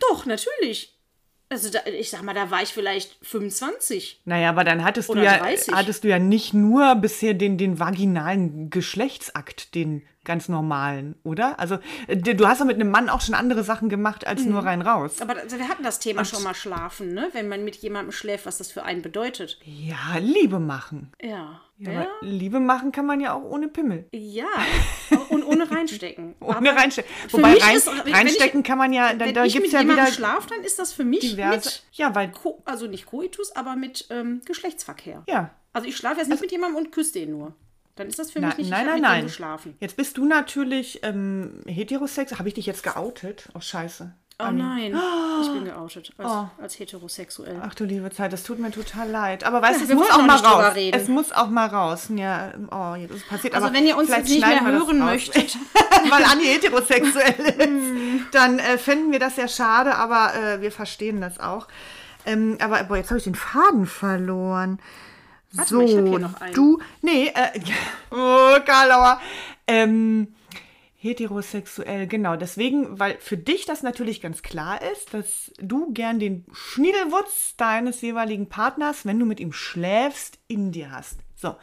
Doch, 0.00 0.26
natürlich. 0.26 0.95
Also 1.48 1.70
da, 1.70 1.78
ich 1.86 2.10
sag 2.10 2.22
mal, 2.22 2.34
da 2.34 2.50
war 2.50 2.62
ich 2.62 2.70
vielleicht 2.70 3.18
25. 3.22 4.22
naja, 4.24 4.50
aber 4.50 4.64
dann 4.64 4.82
hattest 4.84 5.08
du 5.08 5.18
ja 5.18 5.38
30. 5.38 5.74
hattest 5.74 6.02
du 6.02 6.08
ja 6.08 6.18
nicht 6.18 6.54
nur 6.54 6.96
bisher 6.96 7.34
den, 7.34 7.56
den 7.56 7.78
vaginalen 7.78 8.68
Geschlechtsakt, 8.70 9.74
den 9.74 10.02
ganz 10.24 10.48
normalen, 10.48 11.14
oder? 11.22 11.58
Also, 11.58 11.78
äh, 12.08 12.16
du 12.16 12.46
hast 12.48 12.58
ja 12.58 12.64
mit 12.64 12.74
einem 12.74 12.90
Mann 12.90 13.08
auch 13.08 13.20
schon 13.20 13.34
andere 13.34 13.62
Sachen 13.62 13.88
gemacht 13.88 14.26
als 14.26 14.44
nur 14.44 14.64
rein 14.64 14.82
raus. 14.82 15.22
Aber 15.22 15.36
also 15.36 15.56
wir 15.56 15.68
hatten 15.68 15.84
das 15.84 16.00
Thema 16.00 16.24
schon 16.24 16.42
mal 16.42 16.54
schlafen, 16.54 17.14
ne? 17.14 17.28
Wenn 17.32 17.48
man 17.48 17.64
mit 17.64 17.76
jemandem 17.76 18.12
schläft, 18.12 18.44
was 18.44 18.58
das 18.58 18.70
für 18.72 18.82
einen 18.82 19.02
bedeutet. 19.02 19.58
Ja, 19.64 20.18
Liebe 20.18 20.58
machen. 20.58 21.12
Ja. 21.22 21.60
Ja, 21.78 21.92
Ja. 21.92 22.06
Liebe 22.22 22.58
machen 22.58 22.90
kann 22.90 23.06
man 23.06 23.20
ja 23.20 23.34
auch 23.34 23.44
ohne 23.44 23.68
Pimmel. 23.68 24.08
Ja. 24.12 24.46
Ohne 25.62 25.70
reinstecken. 25.70 26.34
Ohne 26.40 26.74
reinstecken. 26.76 27.10
Wobei 27.30 27.54
rein, 27.54 27.76
ist- 27.76 27.86
wenn 27.86 28.06
ich- 28.06 28.14
reinstecken 28.14 28.62
kann 28.62 28.78
man 28.78 28.92
ja, 28.92 29.12
da, 29.14 29.26
Wenn 29.26 29.34
da 29.34 29.46
gibt 29.46 29.66
es 29.66 29.72
ja 29.72 29.82
wieder 29.82 30.06
schlafe, 30.08 30.48
dann 30.50 30.62
ist 30.64 30.78
das 30.78 30.92
für 30.92 31.04
mich 31.04 31.20
diverse. 31.20 31.56
mit 31.68 31.82
Ja, 31.92 32.14
weil, 32.14 32.32
also 32.64 32.86
nicht 32.86 33.06
Koitus, 33.06 33.54
aber 33.54 33.76
mit 33.76 34.06
ähm, 34.10 34.42
Geschlechtsverkehr. 34.44 35.22
ja. 35.28 35.50
Also 35.72 35.88
ich 35.88 35.96
schlafe 35.98 36.20
jetzt 36.20 36.28
nicht 36.28 36.40
mit 36.40 36.50
jemandem 36.52 36.78
und 36.84 36.90
küsse 36.90 37.12
den 37.12 37.32
nur. 37.32 37.54
Dann 37.96 38.08
ist 38.08 38.18
das 38.18 38.30
für 38.30 38.40
Na, 38.40 38.48
mich 38.48 38.56
nicht 38.58 38.70
nein, 38.70 38.86
nein, 38.86 39.00
nein. 39.02 39.24
geschlafen. 39.24 39.74
Jetzt 39.80 39.96
bist 39.96 40.16
du 40.16 40.24
natürlich 40.24 41.00
ähm, 41.02 41.60
heterosex. 41.66 42.38
Habe 42.38 42.48
ich 42.48 42.54
dich 42.54 42.64
jetzt 42.64 42.82
geoutet? 42.82 43.48
Oh, 43.54 43.60
scheiße. 43.60 44.14
Oh 44.38 44.50
nein, 44.50 44.94
ich 45.40 45.50
bin 45.50 45.64
geoutet 45.64 46.12
als, 46.18 46.30
Oh. 46.30 46.62
als 46.62 46.78
heterosexuell. 46.78 47.58
Ach 47.64 47.72
du 47.74 47.84
liebe 47.84 48.10
Zeit, 48.10 48.34
das 48.34 48.42
tut 48.42 48.58
mir 48.58 48.70
total 48.70 49.08
leid. 49.08 49.44
Aber 49.44 49.62
weißt 49.62 49.80
du, 49.80 49.84
es 49.84 49.94
muss 49.94 50.10
auch 50.10 50.22
mal 50.22 50.36
raus. 50.36 50.74
Es 50.92 51.08
muss 51.08 51.32
auch 51.32 51.48
mal 51.48 51.66
raus. 51.66 52.08
Ja, 52.14 52.52
oh, 52.70 52.94
ist 53.14 53.26
passiert. 53.28 53.54
Also 53.54 53.68
aber 53.68 53.76
wenn 53.76 53.86
ihr 53.86 53.96
uns 53.96 54.10
jetzt 54.10 54.28
nicht 54.28 54.46
mehr 54.46 54.60
das 54.60 54.72
hören 54.72 54.98
möchtet. 54.98 55.56
weil 56.10 56.24
Anni 56.24 56.44
heterosexuell 56.44 57.34
ist, 57.58 58.34
dann 58.34 58.58
äh, 58.58 58.76
fänden 58.76 59.10
wir 59.10 59.20
das 59.20 59.36
ja 59.36 59.48
schade, 59.48 59.94
aber 59.94 60.34
äh, 60.34 60.60
wir 60.60 60.70
verstehen 60.70 61.22
das 61.22 61.40
auch. 61.40 61.66
Ähm, 62.26 62.58
aber 62.60 62.84
boah, 62.84 62.98
jetzt 62.98 63.08
habe 63.08 63.18
ich 63.18 63.24
den 63.24 63.36
Faden 63.36 63.86
verloren. 63.86 64.80
Warte 65.52 65.70
so, 65.70 65.80
mal, 65.80 66.30
du, 66.52 66.78
nee, 67.00 67.28
äh, 67.28 67.58
oh, 68.10 68.58
Karlauer. 68.66 69.18
Ähm, 69.66 70.28
heterosexuell, 71.06 72.06
genau. 72.06 72.36
Deswegen, 72.36 72.98
weil 72.98 73.16
für 73.18 73.36
dich 73.36 73.64
das 73.66 73.82
natürlich 73.82 74.20
ganz 74.20 74.42
klar 74.42 74.80
ist, 74.92 75.14
dass 75.14 75.52
du 75.58 75.92
gern 75.92 76.18
den 76.18 76.44
Schniedelwutz 76.52 77.56
deines 77.56 78.00
jeweiligen 78.00 78.48
Partners, 78.48 79.04
wenn 79.06 79.18
du 79.18 79.26
mit 79.26 79.40
ihm 79.40 79.52
schläfst, 79.52 80.38
in 80.48 80.72
dir 80.72 80.90
hast. 80.90 81.18
So. 81.34 81.56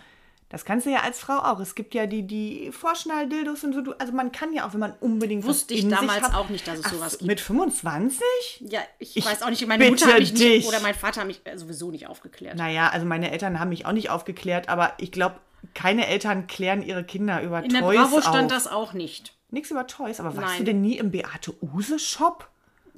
Das 0.50 0.66
kannst 0.66 0.86
du 0.86 0.92
ja 0.92 1.00
als 1.00 1.20
Frau 1.20 1.38
auch. 1.40 1.60
Es 1.60 1.74
gibt 1.74 1.96
ja 1.96 2.06
die, 2.06 2.28
die 2.28 2.72
Vorschnalldildos 2.72 3.64
und 3.64 3.74
so. 3.74 3.82
Du- 3.82 3.94
Also 3.94 4.14
man 4.14 4.32
kann 4.32 4.54
ja 4.54 4.68
auch, 4.68 4.74
wenn 4.74 4.82
man 4.82 4.94
unbedingt 5.00 5.44
Wusste 5.46 5.74
ich 5.74 5.88
damals 5.88 6.32
auch 6.36 6.50
nicht, 6.50 6.68
dass 6.68 6.78
es 6.78 6.86
Ach, 6.86 6.94
sowas 6.94 7.18
gibt. 7.18 7.28
Mit 7.28 7.42
25? 7.42 8.24
Ja, 8.70 8.82
ich, 9.00 9.18
Ich 9.18 9.26
weiß 9.26 9.42
auch 9.42 9.50
nicht, 9.50 9.66
meine 9.68 9.90
Mutter 9.90 10.06
hat 10.08 10.20
mich 10.20 10.32
dich. 10.34 10.58
nicht, 10.58 10.68
oder 10.68 10.80
mein 10.82 10.94
Vater 10.94 11.22
hat 11.22 11.28
mich 11.28 11.42
sowieso 11.56 11.90
nicht 11.90 12.08
aufgeklärt. 12.08 12.56
Naja, 12.56 12.90
also 12.90 13.04
meine 13.06 13.32
Eltern 13.32 13.60
haben 13.60 13.70
mich 13.70 13.88
auch 13.88 13.94
nicht 13.94 14.12
aufgeklärt, 14.12 14.70
aber 14.70 14.94
ich 15.00 15.12
glaube, 15.12 15.38
keine 15.74 16.08
Eltern 16.08 16.48
klären 16.48 16.82
ihre 16.82 17.04
Kinder 17.04 17.42
über 17.42 17.64
In 17.64 17.72
der 17.72 17.82
Toys 17.82 17.98
Bravo 17.98 18.22
stand 18.22 18.52
auf. 18.52 18.58
das 18.58 18.68
auch 18.68 18.94
nicht. 18.94 19.34
Nichts 19.52 19.72
über 19.72 19.86
Toys, 19.88 20.20
aber 20.20 20.36
warst 20.36 20.48
Nein. 20.48 20.58
du 20.60 20.64
denn 20.66 20.82
nie 20.82 20.98
im 20.98 21.12
Beate 21.12 21.54
Use 21.62 22.00
Shop? 22.00 22.50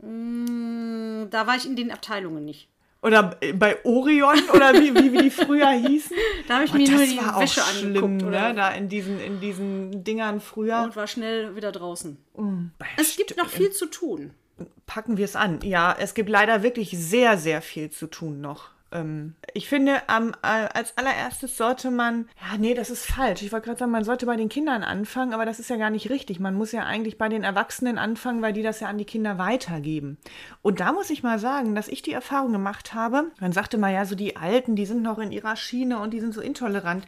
Da 0.01 1.47
war 1.47 1.55
ich 1.55 1.65
in 1.65 1.75
den 1.75 1.91
Abteilungen 1.91 2.45
nicht. 2.45 2.69
Oder 3.01 3.37
bei 3.53 3.77
Orion 3.85 4.39
oder 4.53 4.73
wie, 4.73 4.93
wie, 4.95 5.11
wie 5.13 5.17
die 5.23 5.29
früher 5.29 5.69
hießen? 5.69 6.15
Da 6.47 6.55
habe 6.55 6.65
ich 6.65 6.73
Oh, 6.73 6.77
mir 6.77 6.89
nur 6.89 7.05
die 7.05 7.17
war 7.17 7.35
auch 7.37 7.41
Wäsche 7.41 7.61
schlimm, 7.61 7.87
angeguckt 8.03 8.23
oder, 8.23 8.49
ne? 8.49 8.55
Da 8.55 8.69
in 8.71 8.89
diesen, 8.89 9.19
in 9.19 9.39
diesen 9.39 10.03
Dingern 10.03 10.39
früher. 10.41 10.81
und 10.83 10.95
war 10.95 11.05
schnell 11.07 11.55
wieder 11.55 11.71
draußen. 11.71 12.17
Bei 12.79 12.85
Es 12.97 13.15
gibt 13.15 13.37
noch 13.37 13.47
viel 13.49 13.71
zu 13.71 13.85
tun. 13.87 14.31
packen 14.87 15.17
wir 15.17 15.25
es 15.25 15.35
an. 15.35 15.59
Ja, 15.61 15.95
es 15.99 16.13
gibt 16.15 16.29
leider 16.29 16.63
wirklich 16.63 16.91
sehr, 16.97 17.37
sehr 17.37 17.61
viel 17.61 17.89
zu 17.91 18.07
tun 18.07 18.41
noch. 18.41 18.69
Ähm, 18.95 19.35
ich 19.53 19.67
finde, 19.67 20.07
am, 20.07 20.31
äh, 20.41 20.67
als 20.73 20.97
allererstes 20.97 21.57
sollte 21.57 21.91
man, 21.91 22.29
ja, 22.41 22.57
nee, 22.57 22.73
das 22.73 22.89
ist 22.89 23.05
falsch. 23.05 23.41
Ich 23.41 23.51
wollte 23.51 23.65
gerade 23.65 23.79
sagen, 23.79 23.91
man 23.91 24.03
sollte 24.03 24.25
bei 24.25 24.35
den 24.35 24.49
Kindern 24.49 24.83
anfangen, 24.83 25.33
aber 25.33 25.45
das 25.45 25.59
ist 25.59 25.69
ja 25.69 25.77
gar 25.77 25.89
nicht 25.89 26.09
richtig. 26.09 26.39
Man 26.39 26.55
muss 26.55 26.71
ja 26.71 26.83
eigentlich 26.83 27.17
bei 27.17 27.29
den 27.29 27.43
Erwachsenen 27.43 27.97
anfangen, 27.97 28.41
weil 28.41 28.53
die 28.53 28.63
das 28.63 28.79
ja 28.79 28.87
an 28.87 28.97
die 28.97 29.05
Kinder 29.05 29.37
weitergeben. 29.37 30.17
Und 30.61 30.79
da 30.79 30.93
muss 30.93 31.09
ich 31.09 31.23
mal 31.23 31.39
sagen, 31.39 31.75
dass 31.75 31.87
ich 31.87 32.01
die 32.01 32.13
Erfahrung 32.13 32.51
gemacht 32.51 32.93
habe, 32.93 33.31
man 33.39 33.51
sagte 33.51 33.77
mal, 33.77 33.93
ja, 33.93 34.05
so 34.05 34.15
die 34.15 34.37
Alten, 34.37 34.75
die 34.75 34.85
sind 34.85 35.01
noch 35.01 35.19
in 35.19 35.31
ihrer 35.31 35.55
Schiene 35.55 35.99
und 35.99 36.11
die 36.11 36.19
sind 36.19 36.33
so 36.33 36.41
intolerant. 36.41 37.05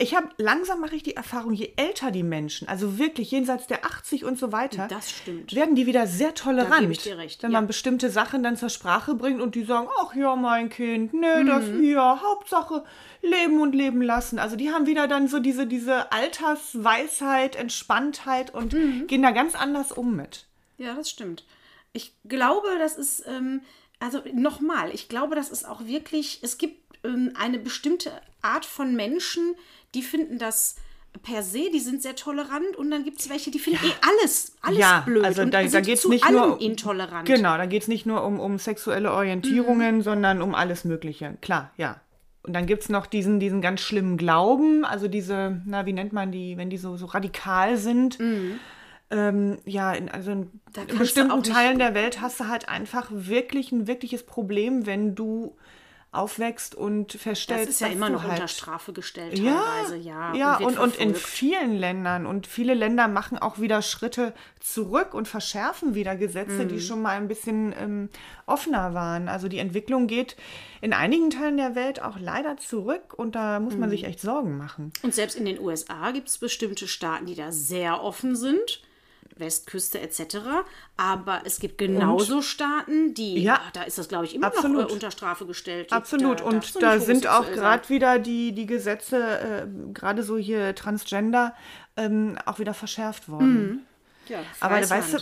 Ich 0.00 0.14
habe 0.14 0.28
langsam 0.36 0.80
mache 0.80 0.94
ich 0.94 1.02
die 1.02 1.16
Erfahrung, 1.16 1.52
je 1.52 1.72
älter 1.74 2.12
die 2.12 2.22
Menschen, 2.22 2.68
also 2.68 2.98
wirklich 2.98 3.32
jenseits 3.32 3.66
der 3.66 3.84
80 3.84 4.24
und 4.24 4.38
so 4.38 4.52
weiter, 4.52 4.86
Das 4.88 5.10
stimmt. 5.10 5.52
werden 5.56 5.74
die 5.74 5.86
wieder 5.86 6.06
sehr 6.06 6.34
tolerant. 6.34 7.04
Wenn 7.04 7.50
ja. 7.50 7.58
man 7.58 7.66
bestimmte 7.66 8.08
Sachen 8.08 8.44
dann 8.44 8.56
zur 8.56 8.68
Sprache 8.68 9.16
bringt 9.16 9.40
und 9.40 9.56
die 9.56 9.64
sagen, 9.64 9.88
ach 10.00 10.14
ja, 10.14 10.36
mein 10.36 10.68
Kind, 10.70 11.14
nee, 11.14 11.42
das 11.44 11.64
Mhm. 11.66 11.80
hier, 11.80 12.20
Hauptsache 12.22 12.84
leben 13.22 13.60
und 13.60 13.74
leben 13.74 14.00
lassen. 14.00 14.38
Also 14.38 14.54
die 14.54 14.70
haben 14.70 14.86
wieder 14.86 15.08
dann 15.08 15.26
so 15.26 15.40
diese, 15.40 15.66
diese 15.66 16.12
Altersweisheit, 16.12 17.56
Entspanntheit 17.56 18.54
und 18.54 18.72
Mhm. 18.74 19.06
gehen 19.08 19.22
da 19.22 19.32
ganz 19.32 19.54
anders 19.54 19.90
um 19.92 20.14
mit. 20.16 20.46
Ja, 20.76 20.94
das 20.94 21.10
stimmt. 21.10 21.44
Ich 21.92 22.12
glaube, 22.24 22.68
das 22.78 22.96
ist, 22.96 23.24
ähm, 23.26 23.62
also 23.98 24.22
nochmal, 24.32 24.90
ich 24.94 25.08
glaube, 25.08 25.34
das 25.34 25.50
ist 25.50 25.66
auch 25.66 25.84
wirklich, 25.86 26.38
es 26.42 26.58
gibt 26.58 26.78
ähm, 27.04 27.32
eine 27.38 27.58
bestimmte 27.58 28.12
Art 28.42 28.64
von 28.64 28.94
Menschen, 28.94 29.54
die 29.94 30.02
finden 30.02 30.38
das 30.38 30.76
per 31.22 31.42
se, 31.42 31.70
die 31.72 31.80
sind 31.80 32.02
sehr 32.02 32.14
tolerant 32.14 32.76
und 32.76 32.90
dann 32.90 33.02
gibt 33.02 33.18
es 33.20 33.28
welche, 33.30 33.50
die 33.50 33.58
finden 33.58 33.84
eh 33.84 33.92
alles, 34.20 34.52
alles 34.60 34.78
Ja, 34.78 35.00
blöd 35.06 35.24
also 35.24 35.44
da- 35.46 35.62
da 35.64 35.80
geht's 35.80 36.02
zu 36.02 36.10
nicht 36.10 36.24
allem 36.24 36.36
nur- 36.50 36.60
intolerant. 36.60 37.26
Genau, 37.26 37.56
da 37.56 37.66
geht 37.66 37.82
es 37.82 37.88
nicht 37.88 38.04
nur 38.06 38.22
um, 38.24 38.38
um 38.38 38.58
sexuelle 38.58 39.12
Orientierungen, 39.12 40.02
sondern 40.02 40.42
um 40.42 40.54
alles 40.54 40.84
Mögliche. 40.84 41.36
Klar, 41.40 41.72
ja. 41.76 42.00
Und 42.42 42.52
dann 42.52 42.66
gibt 42.66 42.82
es 42.84 42.88
noch 42.88 43.06
diesen, 43.06 43.40
diesen 43.40 43.60
ganz 43.62 43.80
schlimmen 43.80 44.16
Glauben, 44.16 44.84
also 44.84 45.08
diese, 45.08 45.60
na, 45.66 45.86
wie 45.86 45.92
nennt 45.92 46.12
man 46.12 46.30
die, 46.30 46.56
wenn 46.56 46.70
die 46.70 46.76
so, 46.78 46.96
so 46.96 47.06
radikal 47.06 47.76
sind. 47.78 48.18
Ähm, 49.10 49.58
ja, 49.64 49.92
in, 49.94 50.08
also 50.10 50.30
in, 50.32 50.38
Mhm. 50.40 50.50
In 50.88 50.98
bestimmten 50.98 51.42
Teilen 51.42 51.78
der 51.78 51.94
Welt 51.94 52.20
hast 52.20 52.38
du 52.40 52.48
halt 52.48 52.68
einfach 52.68 53.08
wirklich 53.10 53.72
ein 53.72 53.86
wirkliches 53.86 54.24
Problem, 54.24 54.84
wenn 54.86 55.14
du 55.14 55.56
aufwächst 56.10 56.74
und 56.74 57.12
Das 57.14 57.20
feststellst, 57.22 57.68
ist 57.68 57.80
ja 57.80 57.88
immer 57.88 58.08
noch 58.08 58.22
halt 58.22 58.32
unter 58.32 58.48
Strafe 58.48 58.94
gestellt 58.94 59.38
ja, 59.38 59.60
teilweise, 59.62 59.96
ja. 59.96 60.34
ja 60.34 60.58
wird 60.58 60.70
und, 60.70 60.78
und 60.78 60.96
in 60.96 61.14
vielen 61.14 61.76
Ländern 61.76 62.24
und 62.24 62.46
viele 62.46 62.72
Länder 62.72 63.08
machen 63.08 63.36
auch 63.38 63.58
wieder 63.58 63.82
Schritte 63.82 64.32
zurück 64.58 65.12
und 65.12 65.28
verschärfen 65.28 65.94
wieder 65.94 66.16
Gesetze, 66.16 66.64
Mhm. 66.64 66.68
die 66.68 66.80
schon 66.80 67.02
mal 67.02 67.16
ein 67.16 67.28
bisschen 67.28 67.74
ähm, 67.78 68.08
offener 68.46 68.94
waren. 68.94 69.28
Also 69.28 69.48
die 69.48 69.58
Entwicklung 69.58 70.06
geht 70.06 70.36
in 70.80 70.94
einigen 70.94 71.28
Teilen 71.28 71.58
der 71.58 71.74
Welt 71.74 72.00
auch 72.02 72.18
leider 72.18 72.56
zurück 72.56 73.12
und 73.14 73.34
da 73.34 73.60
muss 73.60 73.74
Mhm. 73.74 73.80
man 73.80 73.90
sich 73.90 74.04
echt 74.04 74.20
Sorgen 74.20 74.56
machen. 74.56 74.92
Und 75.02 75.14
selbst 75.14 75.36
in 75.36 75.44
den 75.44 75.60
USA 75.60 76.10
gibt 76.12 76.28
es 76.28 76.38
bestimmte 76.38 76.88
Staaten, 76.88 77.26
die 77.26 77.34
da 77.34 77.52
sehr 77.52 78.02
offen 78.02 78.34
sind. 78.34 78.82
Westküste 79.40 80.00
etc. 80.00 80.38
Aber 80.96 81.42
es 81.44 81.60
gibt 81.60 81.78
genauso 81.78 82.42
Staaten, 82.42 83.14
die, 83.14 83.42
Ja. 83.42 83.54
ah, 83.56 83.70
da 83.72 83.82
ist 83.82 83.98
das, 83.98 84.08
glaube 84.08 84.24
ich, 84.26 84.34
immer 84.34 84.48
noch 84.48 84.54
Absolut. 84.56 84.90
äh, 84.90 84.92
unter 84.92 85.10
Strafe 85.10 85.46
gestellt. 85.46 85.92
Absolut. 85.92 86.40
Da 86.40 86.44
und 86.44 86.82
da 86.82 87.00
sind 87.00 87.26
auch 87.26 87.50
gerade 87.52 87.88
wieder 87.88 88.18
die, 88.18 88.52
die 88.52 88.66
Gesetze, 88.66 89.16
äh, 89.18 89.92
gerade 89.92 90.22
so 90.22 90.36
hier 90.36 90.74
Transgender, 90.74 91.54
ähm, 91.96 92.38
auch 92.46 92.58
wieder 92.58 92.74
verschärft 92.74 93.28
worden. 93.28 93.68
sein. 93.68 93.84
Ja, 94.28 94.40
Aber 94.60 94.76
weißt 94.88 95.14
du, 95.14 95.18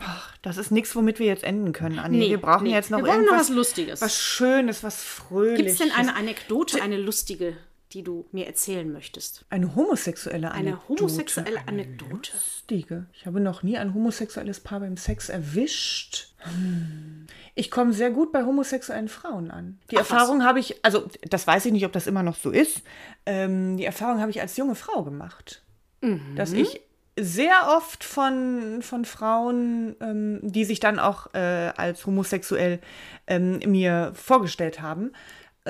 ach, 0.00 0.34
das 0.42 0.56
ist 0.56 0.70
nichts, 0.70 0.96
womit 0.96 1.18
wir 1.18 1.26
jetzt 1.26 1.44
enden 1.44 1.72
können, 1.72 1.98
Anni. 1.98 2.18
Nee, 2.18 2.30
wir 2.30 2.40
brauchen 2.40 2.64
nee. 2.64 2.72
jetzt 2.72 2.90
noch 2.90 2.98
Wir 2.98 3.04
brauchen 3.04 3.16
noch 3.20 3.32
irgendwas 3.32 3.50
was 3.50 3.56
Lustiges. 3.56 4.00
Was 4.00 4.16
Schönes, 4.16 4.82
was 4.82 5.02
Fröhliches. 5.02 5.58
Gibt 5.58 5.70
es 5.70 5.78
denn 5.78 5.90
eine 5.92 6.16
Anekdote, 6.16 6.80
eine 6.80 6.96
lustige, 6.96 7.56
die 7.92 8.02
du 8.02 8.26
mir 8.32 8.46
erzählen 8.46 8.90
möchtest? 8.92 9.44
Eine 9.50 9.74
homosexuelle 9.74 10.52
Eine 10.52 10.72
Anekdote. 10.72 11.02
homosexuelle 11.02 11.60
Anekdote. 11.66 12.32
Lustige. 12.32 13.06
Ich 13.12 13.26
habe 13.26 13.40
noch 13.40 13.62
nie 13.62 13.78
ein 13.78 13.94
homosexuelles 13.94 14.60
Paar 14.60 14.80
beim 14.80 14.96
Sex 14.96 15.28
erwischt. 15.28 16.34
Hm. 16.38 17.26
Ich 17.54 17.70
komme 17.70 17.92
sehr 17.92 18.10
gut 18.10 18.32
bei 18.32 18.44
homosexuellen 18.44 19.08
Frauen 19.08 19.50
an. 19.50 19.78
Die 19.90 19.96
Ach. 19.96 20.00
Erfahrung 20.00 20.44
habe 20.44 20.60
ich, 20.60 20.84
also 20.84 21.08
das 21.28 21.46
weiß 21.46 21.66
ich 21.66 21.72
nicht, 21.72 21.86
ob 21.86 21.92
das 21.92 22.06
immer 22.06 22.22
noch 22.22 22.36
so 22.36 22.50
ist. 22.50 22.82
Ähm, 23.26 23.76
die 23.76 23.84
Erfahrung 23.84 24.20
habe 24.20 24.30
ich 24.30 24.40
als 24.40 24.56
junge 24.56 24.74
Frau 24.74 25.02
gemacht. 25.02 25.62
Mhm. 26.00 26.36
Dass 26.36 26.52
ich 26.52 26.82
sehr 27.18 27.74
oft 27.76 28.04
von, 28.04 28.80
von 28.82 29.04
Frauen, 29.04 29.96
ähm, 30.00 30.40
die 30.42 30.64
sich 30.64 30.80
dann 30.80 30.98
auch 30.98 31.34
äh, 31.34 31.72
als 31.76 32.06
homosexuell 32.06 32.80
ähm, 33.26 33.58
mir 33.66 34.12
vorgestellt 34.14 34.80
haben, 34.80 35.12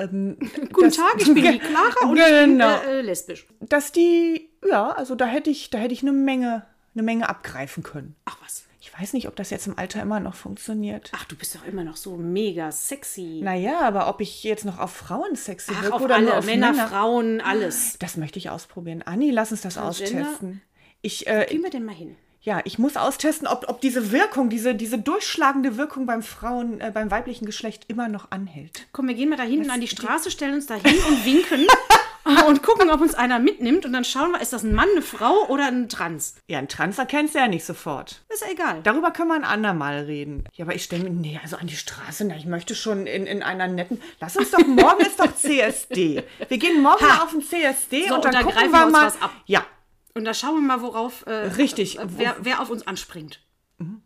ähm, 0.03 0.37
Guten 0.73 0.91
Tag, 0.91 1.15
ich 1.17 1.25
bin 1.33 1.35
die 1.43 1.59
Clara 1.59 2.07
und 2.09 2.17
ich 2.17 2.23
bin 2.25 2.57
Genau. 2.57 2.79
äh, 2.81 2.99
äh, 2.99 3.01
lesbisch. 3.01 3.45
dass 3.59 3.91
die, 3.91 4.49
ja, 4.67 4.89
also 4.91 5.15
da 5.15 5.25
hätte 5.25 5.49
ich, 5.49 5.69
da 5.69 5.77
hätte 5.77 5.93
ich 5.93 6.01
eine 6.01 6.11
Menge, 6.13 6.65
eine 6.95 7.03
Menge 7.03 7.27
abgreifen 7.29 7.83
können. 7.83 8.15
Ach 8.25 8.37
was. 8.43 8.63
Ich 8.81 8.97
weiß 8.97 9.13
nicht, 9.13 9.27
ob 9.27 9.35
das 9.35 9.49
jetzt 9.49 9.67
im 9.67 9.77
Alter 9.77 10.01
immer 10.01 10.19
noch 10.19 10.35
funktioniert. 10.35 11.11
Ach, 11.13 11.25
du 11.25 11.35
bist 11.35 11.53
doch 11.55 11.65
immer 11.65 11.83
noch 11.83 11.95
so 11.97 12.15
mega 12.17 12.71
sexy. 12.71 13.41
Naja, 13.43 13.81
aber 13.81 14.07
ob 14.09 14.19
ich 14.21 14.43
jetzt 14.43 14.65
noch 14.65 14.79
auf 14.79 14.91
Frauen 14.91 15.35
sexy 15.35 15.71
Ach, 15.75 15.81
wirke 15.83 15.95
auf 15.95 16.01
oder 16.01 16.15
alle, 16.15 16.25
nur 16.25 16.37
auf 16.37 16.45
Männer, 16.45 16.71
Männer, 16.71 16.87
Frauen, 16.87 17.41
alles. 17.41 17.97
das 17.99 18.17
möchte 18.17 18.39
ich 18.39 18.49
ausprobieren. 18.49 19.01
Anni, 19.03 19.31
lass 19.31 19.51
uns 19.51 19.61
das 19.61 19.75
Transgender? 19.75 20.25
austesten. 20.27 20.61
Ich, 21.01 21.27
äh, 21.27 21.45
Gehen 21.49 21.61
wir 21.61 21.69
denn 21.69 21.85
mal 21.85 21.93
hin? 21.95 22.15
Ja, 22.41 22.61
ich 22.63 22.79
muss 22.79 22.95
austesten, 22.95 23.47
ob, 23.47 23.65
ob 23.67 23.81
diese 23.81 24.11
Wirkung, 24.11 24.49
diese, 24.49 24.73
diese 24.75 24.97
durchschlagende 24.97 25.77
Wirkung 25.77 26.05
beim 26.05 26.23
Frauen, 26.23 26.79
äh, 26.79 26.91
beim 26.93 27.11
weiblichen 27.11 27.45
Geschlecht 27.45 27.83
immer 27.89 28.07
noch 28.07 28.31
anhält. 28.31 28.87
Komm, 28.93 29.07
wir 29.07 29.15
gehen 29.15 29.29
mal 29.29 29.35
da 29.35 29.43
hinten 29.43 29.69
an 29.71 29.81
die 29.81 29.87
Straße, 29.87 30.31
stellen 30.31 30.53
uns 30.55 30.65
da 30.65 30.75
hin 30.75 30.97
und 31.09 31.25
winken 31.25 31.67
und 32.47 32.63
gucken, 32.63 32.89
ob 32.91 33.01
uns 33.01 33.13
einer 33.13 33.39
mitnimmt. 33.39 33.85
Und 33.85 33.91
dann 33.91 34.05
schauen 34.05 34.31
wir, 34.31 34.41
ist 34.41 34.53
das 34.53 34.63
ein 34.63 34.73
Mann, 34.73 34.87
eine 34.93 35.01
Frau 35.01 35.47
oder 35.49 35.67
ein 35.67 35.89
Trans? 35.89 36.35
Ja, 36.47 36.59
ein 36.59 36.69
Trans 36.69 36.97
erkennst 36.97 37.35
du 37.35 37.39
ja 37.39 37.47
nicht 37.49 37.65
sofort. 37.65 38.21
Ist 38.29 38.41
ja 38.41 38.47
egal. 38.51 38.79
Darüber 38.83 39.11
können 39.11 39.29
wir 39.29 39.35
ein 39.35 39.43
andermal 39.43 39.99
reden. 40.05 40.45
Ja, 40.53 40.63
aber 40.63 40.75
ich 40.75 40.83
stelle 40.85 41.03
mir, 41.03 41.09
nee, 41.09 41.39
also 41.43 41.57
an 41.57 41.67
die 41.67 41.75
Straße, 41.75 42.23
na, 42.25 42.37
ich 42.37 42.45
möchte 42.45 42.73
schon 42.73 43.05
in, 43.05 43.27
in 43.27 43.43
einer 43.43 43.67
netten. 43.67 44.01
Lass 44.21 44.37
uns 44.37 44.51
doch, 44.51 44.65
morgen 44.65 45.01
ist 45.01 45.19
doch 45.19 45.35
CSD. 45.35 46.23
Wir 46.47 46.57
gehen 46.57 46.81
morgen 46.81 47.05
Ha. 47.05 47.23
auf 47.23 47.31
den 47.31 47.41
CSD 47.41 48.07
So, 48.07 48.15
und 48.15 48.23
dann 48.25 48.33
gucken 48.35 48.51
greifen 48.53 48.71
wir 48.71 48.79
wir 48.79 48.85
uns 48.85 48.93
mal. 48.93 49.05
was 49.07 49.21
ab. 49.21 49.31
Ja, 49.45 49.65
Und 50.13 50.25
da 50.25 50.33
schauen 50.33 50.55
wir 50.55 50.61
mal, 50.61 50.81
worauf. 50.81 51.25
Äh, 51.27 51.31
Richtig. 51.31 51.99
äh, 51.99 52.05
Wer, 52.17 52.35
wer 52.41 52.61
auf 52.61 52.69
uns 52.69 52.85
anspringt. 52.87 53.41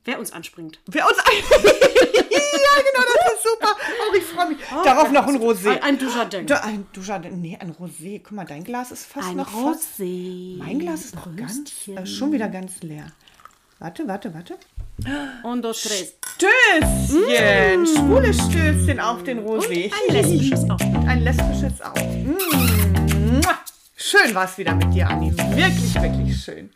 Wer 0.03 0.19
uns 0.19 0.31
anspringt. 0.31 0.79
wer 0.85 1.07
uns. 1.07 1.17
ja, 1.17 1.23
genau, 1.63 3.03
das 3.15 3.33
ist 3.33 3.43
super. 3.43 3.75
Oh, 3.75 4.15
ich 4.15 4.23
freue 4.23 4.49
mich. 4.49 4.57
Darauf 4.83 5.11
noch 5.11 5.25
ein 5.25 5.37
Rosé. 5.37 5.69
Ein, 5.69 5.81
ein 5.81 5.97
Dujardin. 5.97 6.51
Ein 6.51 6.85
Dujardin. 6.93 7.41
Nee, 7.41 7.57
ein 7.59 7.71
Rosé. 7.71 8.21
Guck 8.23 8.33
mal, 8.33 8.45
dein 8.45 8.63
Glas 8.63 8.91
ist 8.91 9.05
fast 9.05 9.29
Ein 9.29 9.37
noch 9.37 9.49
fast. 9.49 9.99
Rosé. 9.99 10.57
Mein 10.57 10.77
Glas 10.77 11.05
ist 11.05 11.15
noch 11.15 11.35
ganz, 11.35 11.71
äh, 11.87 12.05
schon 12.05 12.31
wieder 12.31 12.49
ganz 12.49 12.83
leer. 12.83 13.07
Warte, 13.79 14.07
warte, 14.07 14.33
warte. 14.33 14.57
Und 15.43 15.63
tres. 15.63 16.13
Stößchen! 16.35 17.85
Schwule 17.87 18.33
Stößchen 18.33 18.99
auf 18.99 19.23
den 19.23 19.39
Rosé. 19.39 19.91
Ein 19.91 20.13
lesbisches 20.13 20.69
auch. 20.69 20.79
Ein 20.79 21.21
lesbisches 21.23 21.81
auch. 21.81 21.95
Mm. 21.95 23.41
Schön 23.95 24.33
war 24.33 24.45
es 24.45 24.57
wieder 24.57 24.75
mit 24.75 24.93
dir, 24.93 25.07
Anni. 25.07 25.31
Wirklich, 25.37 25.95
wirklich 25.95 26.43
schön. 26.43 26.71